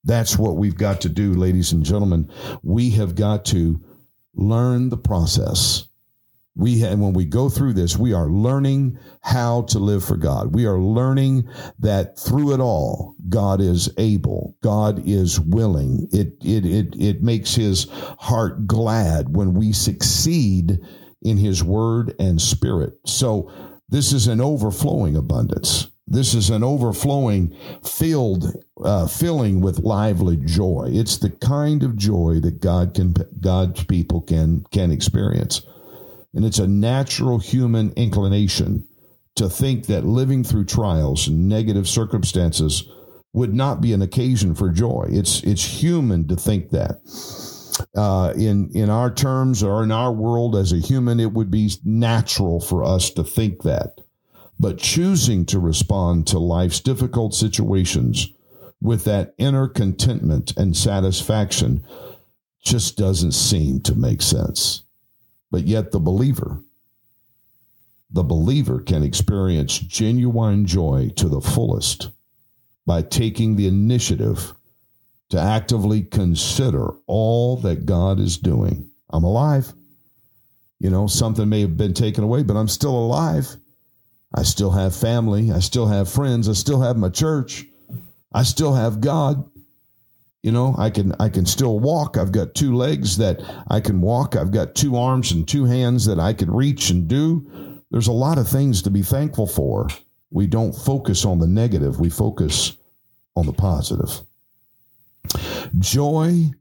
That's 0.03 0.37
what 0.37 0.57
we've 0.57 0.77
got 0.77 1.01
to 1.01 1.09
do, 1.09 1.33
ladies 1.35 1.71
and 1.71 1.85
gentlemen. 1.85 2.29
We 2.63 2.89
have 2.91 3.15
got 3.15 3.45
to 3.45 3.79
learn 4.33 4.89
the 4.89 4.97
process 4.97 5.87
we 6.55 6.79
have, 6.79 6.99
when 6.99 7.13
we 7.13 7.25
go 7.25 7.49
through 7.49 7.73
this, 7.73 7.97
we 7.97 8.13
are 8.13 8.27
learning 8.27 8.99
how 9.21 9.63
to 9.63 9.79
live 9.79 10.05
for 10.05 10.17
God. 10.17 10.53
We 10.53 10.65
are 10.65 10.77
learning 10.77 11.49
that 11.79 12.19
through 12.19 12.53
it 12.53 12.59
all, 12.59 13.15
God 13.27 13.59
is 13.59 13.89
able. 13.97 14.55
God 14.61 15.01
is 15.07 15.39
willing. 15.39 16.07
It, 16.11 16.35
it, 16.43 16.65
it, 16.65 16.95
it 16.99 17.23
makes 17.23 17.55
his 17.55 17.87
heart 18.19 18.67
glad 18.67 19.35
when 19.35 19.55
we 19.55 19.73
succeed 19.73 20.79
in 21.23 21.37
his 21.37 21.63
word 21.63 22.13
and 22.19 22.39
spirit. 22.39 22.93
So 23.05 23.51
this 23.89 24.13
is 24.13 24.27
an 24.27 24.39
overflowing 24.39 25.15
abundance. 25.15 25.87
This 26.05 26.35
is 26.35 26.49
an 26.49 26.63
overflowing, 26.63 27.57
filled, 27.83 28.45
uh, 28.83 29.07
filling 29.07 29.61
with 29.61 29.79
lively 29.79 30.37
joy. 30.37 30.89
It's 30.91 31.17
the 31.17 31.29
kind 31.29 31.81
of 31.81 31.95
joy 31.95 32.41
that 32.41 32.59
God 32.59 32.93
can, 32.93 33.15
God's 33.39 33.85
people 33.85 34.21
can, 34.21 34.65
can 34.71 34.91
experience. 34.91 35.65
And 36.33 36.45
it's 36.45 36.59
a 36.59 36.67
natural 36.67 37.39
human 37.39 37.91
inclination 37.93 38.87
to 39.35 39.49
think 39.49 39.87
that 39.87 40.05
living 40.05 40.43
through 40.43 40.65
trials 40.65 41.27
and 41.27 41.47
negative 41.47 41.87
circumstances 41.87 42.87
would 43.33 43.53
not 43.53 43.81
be 43.81 43.93
an 43.93 44.01
occasion 44.01 44.53
for 44.53 44.69
joy. 44.69 45.07
It's 45.09 45.41
it's 45.43 45.63
human 45.63 46.27
to 46.27 46.35
think 46.35 46.69
that. 46.71 47.01
Uh, 47.95 48.31
in 48.35 48.69
in 48.75 48.89
our 48.89 49.11
terms 49.11 49.63
or 49.63 49.83
in 49.83 49.91
our 49.91 50.11
world 50.11 50.55
as 50.55 50.71
a 50.71 50.77
human, 50.77 51.19
it 51.19 51.33
would 51.33 51.49
be 51.49 51.71
natural 51.83 52.59
for 52.59 52.83
us 52.83 53.09
to 53.11 53.23
think 53.23 53.63
that. 53.63 53.99
But 54.59 54.77
choosing 54.77 55.45
to 55.47 55.59
respond 55.59 56.27
to 56.27 56.39
life's 56.39 56.79
difficult 56.79 57.33
situations 57.33 58.29
with 58.81 59.05
that 59.05 59.33
inner 59.39 59.67
contentment 59.67 60.55
and 60.55 60.77
satisfaction 60.77 61.83
just 62.63 62.97
doesn't 62.97 63.31
seem 63.31 63.81
to 63.81 63.95
make 63.95 64.21
sense. 64.21 64.82
But 65.53 65.67
yet, 65.67 65.91
the 65.91 65.99
believer, 65.99 66.63
the 68.09 68.23
believer 68.23 68.79
can 68.79 69.03
experience 69.03 69.77
genuine 69.77 70.65
joy 70.65 71.11
to 71.17 71.29
the 71.29 71.41
fullest 71.41 72.09
by 72.87 73.03
taking 73.03 73.55
the 73.55 73.67
initiative 73.67 74.55
to 75.29 75.39
actively 75.39 76.01
consider 76.01 76.95
all 77.05 77.57
that 77.57 77.85
God 77.85 78.19
is 78.19 78.39
doing. 78.39 78.89
I'm 79.11 79.23
alive. 79.23 79.71
You 80.79 80.89
know, 80.89 81.05
something 81.05 81.47
may 81.47 81.61
have 81.61 81.77
been 81.77 81.93
taken 81.93 82.23
away, 82.23 82.41
but 82.41 82.57
I'm 82.57 82.67
still 82.67 82.97
alive. 82.97 83.55
I 84.33 84.41
still 84.41 84.71
have 84.71 84.95
family. 84.95 85.51
I 85.51 85.59
still 85.59 85.85
have 85.85 86.09
friends. 86.09 86.49
I 86.49 86.53
still 86.53 86.81
have 86.81 86.97
my 86.97 87.09
church. 87.09 87.63
I 88.33 88.41
still 88.41 88.73
have 88.73 89.01
God. 89.01 89.47
You 90.43 90.51
know, 90.51 90.75
I 90.77 90.89
can 90.89 91.13
I 91.21 91.29
can 91.29 91.45
still 91.45 91.79
walk. 91.79 92.17
I've 92.17 92.33
got 92.33 92.53
two 92.53 92.75
legs 92.75 93.17
that 93.17 93.41
I 93.69 93.79
can 93.79 94.01
walk. 94.01 94.35
I've 94.35 94.51
got 94.51 94.75
two 94.75 94.97
arms 94.97 95.31
and 95.31 95.47
two 95.47 95.63
hands 95.63 96.05
that 96.05 96.19
I 96.19 96.33
can 96.33 96.51
reach 96.51 96.89
and 96.89 97.07
do. 97.07 97.81
There's 97.91 98.07
a 98.07 98.11
lot 98.11 98.37
of 98.37 98.49
things 98.49 98.81
to 98.81 98.89
be 98.89 99.03
thankful 99.03 99.47
for. 99.47 99.87
We 100.31 100.47
don't 100.47 100.73
focus 100.73 101.23
on 101.25 101.39
the 101.39 101.47
negative, 101.47 101.99
we 101.99 102.09
focus 102.09 102.75
on 103.35 103.45
the 103.45 103.53
positive. 103.53 104.19
Joy 105.79 106.51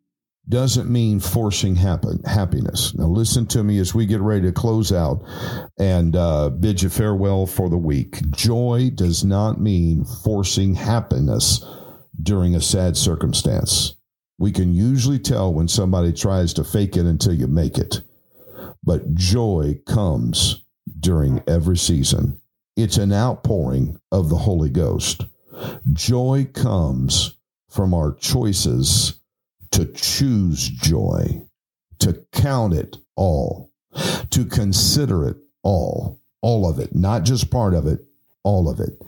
doesn't 0.49 0.90
mean 0.90 1.18
forcing 1.21 1.75
happen, 1.75 2.23
happiness. 2.25 2.95
Now, 2.95 3.07
listen 3.07 3.47
to 3.47 3.64
me 3.64 3.79
as 3.79 3.95
we 3.95 4.07
get 4.07 4.21
ready 4.21 4.42
to 4.42 4.53
close 4.53 4.92
out 4.92 5.25
and 5.79 6.14
uh, 6.14 6.51
bid 6.51 6.83
you 6.83 6.88
farewell 6.88 7.47
for 7.47 7.68
the 7.68 7.79
week. 7.79 8.21
Joy 8.31 8.90
does 8.95 9.25
not 9.25 9.61
mean 9.61 10.05
forcing 10.05 10.75
happiness 10.75 11.64
during 12.20 12.55
a 12.55 12.61
sad 12.61 12.96
circumstance. 12.96 13.94
We 14.38 14.53
can 14.53 14.75
usually 14.75 15.18
tell 15.18 15.53
when 15.53 15.68
somebody 15.68 16.12
tries 16.12 16.55
to 16.55 16.64
fake 16.64 16.96
it 16.96 17.07
until 17.07 17.35
you 17.35 17.46
make 17.46 17.79
it. 17.79 18.01
But 18.83 19.14
joy 19.14 19.81
comes 19.87 20.64
during 20.98 21.42
every 21.46 21.77
season. 21.77 22.40
It's 22.77 22.96
an 22.96 23.12
outpouring 23.12 24.01
of 24.11 24.29
the 24.29 24.37
Holy 24.37 24.70
Ghost. 24.70 25.27
Joy 25.92 26.48
comes 26.53 27.37
from 27.68 27.94
our 27.94 28.14
choices 28.14 29.20
to 29.72 29.87
choose 29.87 30.68
joy, 30.68 31.42
to 32.01 32.25
count 32.33 32.75
it 32.75 32.96
all, 33.16 33.70
to 34.31 34.44
consider 34.44 35.29
it 35.29 35.37
all, 35.62 36.20
all 36.40 36.68
of 36.68 36.79
it, 36.79 36.94
not 36.94 37.25
just 37.25 37.51
part 37.51 37.75
of 37.75 37.87
it, 37.87 38.01
all 38.45 38.69
of 38.69 38.81
it. 38.81 39.01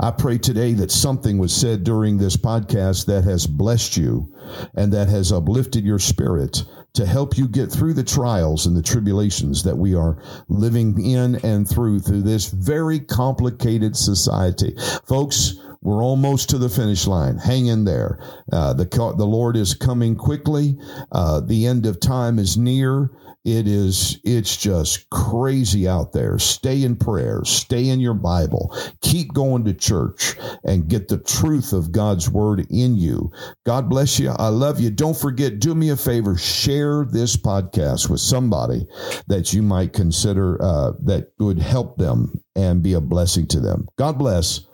I 0.00 0.10
pray 0.10 0.38
today 0.38 0.72
that 0.74 0.90
something 0.90 1.38
was 1.38 1.54
said 1.54 1.84
during 1.84 2.18
this 2.18 2.36
podcast 2.36 3.06
that 3.06 3.24
has 3.24 3.46
blessed 3.46 3.96
you 3.96 4.34
and 4.74 4.92
that 4.92 5.08
has 5.08 5.32
uplifted 5.32 5.84
your 5.84 5.98
spirit 5.98 6.64
to 6.94 7.06
help 7.06 7.36
you 7.36 7.46
get 7.46 7.70
through 7.70 7.94
the 7.94 8.02
trials 8.02 8.66
and 8.66 8.76
the 8.76 8.82
tribulations 8.82 9.62
that 9.62 9.76
we 9.76 9.94
are 9.94 10.22
living 10.48 10.98
in 11.04 11.36
and 11.44 11.68
through 11.68 12.00
through 12.00 12.22
this 12.22 12.46
very 12.46 12.98
complicated 12.98 13.96
society. 13.96 14.74
Folks, 15.06 15.54
we're 15.80 16.02
almost 16.02 16.50
to 16.50 16.58
the 16.58 16.68
finish 16.68 17.06
line. 17.06 17.38
Hang 17.38 17.66
in 17.66 17.84
there. 17.84 18.20
Uh, 18.52 18.72
the 18.72 18.84
the 18.84 19.26
Lord 19.26 19.56
is 19.56 19.74
coming 19.74 20.16
quickly. 20.16 20.76
Uh, 21.12 21.40
the 21.40 21.66
end 21.66 21.86
of 21.86 22.00
time 22.00 22.38
is 22.38 22.56
near. 22.56 23.10
It 23.44 23.66
is. 23.66 24.18
It's 24.24 24.56
just 24.56 25.08
crazy 25.10 25.88
out 25.88 26.12
there. 26.12 26.38
Stay 26.38 26.82
in 26.82 26.96
prayer. 26.96 27.42
Stay 27.44 27.88
in 27.88 28.00
your 28.00 28.14
Bible. 28.14 28.76
Keep 29.00 29.32
going 29.32 29.64
to 29.64 29.72
church 29.72 30.34
and 30.64 30.88
get 30.88 31.08
the 31.08 31.18
truth 31.18 31.72
of 31.72 31.92
God's 31.92 32.28
word 32.28 32.66
in 32.68 32.96
you. 32.96 33.30
God 33.64 33.88
bless 33.88 34.18
you. 34.18 34.30
I 34.30 34.48
love 34.48 34.80
you. 34.80 34.90
Don't 34.90 35.16
forget. 35.16 35.60
Do 35.60 35.74
me 35.74 35.90
a 35.90 35.96
favor. 35.96 36.36
Share 36.36 37.06
this 37.10 37.36
podcast 37.36 38.10
with 38.10 38.20
somebody 38.20 38.86
that 39.28 39.52
you 39.52 39.62
might 39.62 39.92
consider 39.92 40.60
uh, 40.60 40.92
that 41.04 41.32
would 41.38 41.60
help 41.60 41.96
them 41.96 42.42
and 42.56 42.82
be 42.82 42.92
a 42.92 43.00
blessing 43.00 43.46
to 43.46 43.60
them. 43.60 43.86
God 43.96 44.18
bless. 44.18 44.67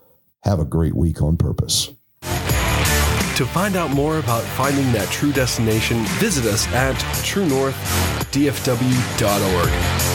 Have 0.45 0.61
a 0.61 0.65
great 0.65 0.95
week 0.95 1.23
on 1.23 1.39
purpose. 1.39 1.91
To 2.23 3.47
find 3.47 3.77
out 3.77 3.91
more 3.91 4.19
about 4.19 4.43
finding 4.43 4.93
that 4.93 5.09
true 5.11 5.33
destination, 5.33 6.05
visit 6.21 6.45
us 6.45 6.69
at 6.69 6.95
truenorthdfw.org. 7.25 10.14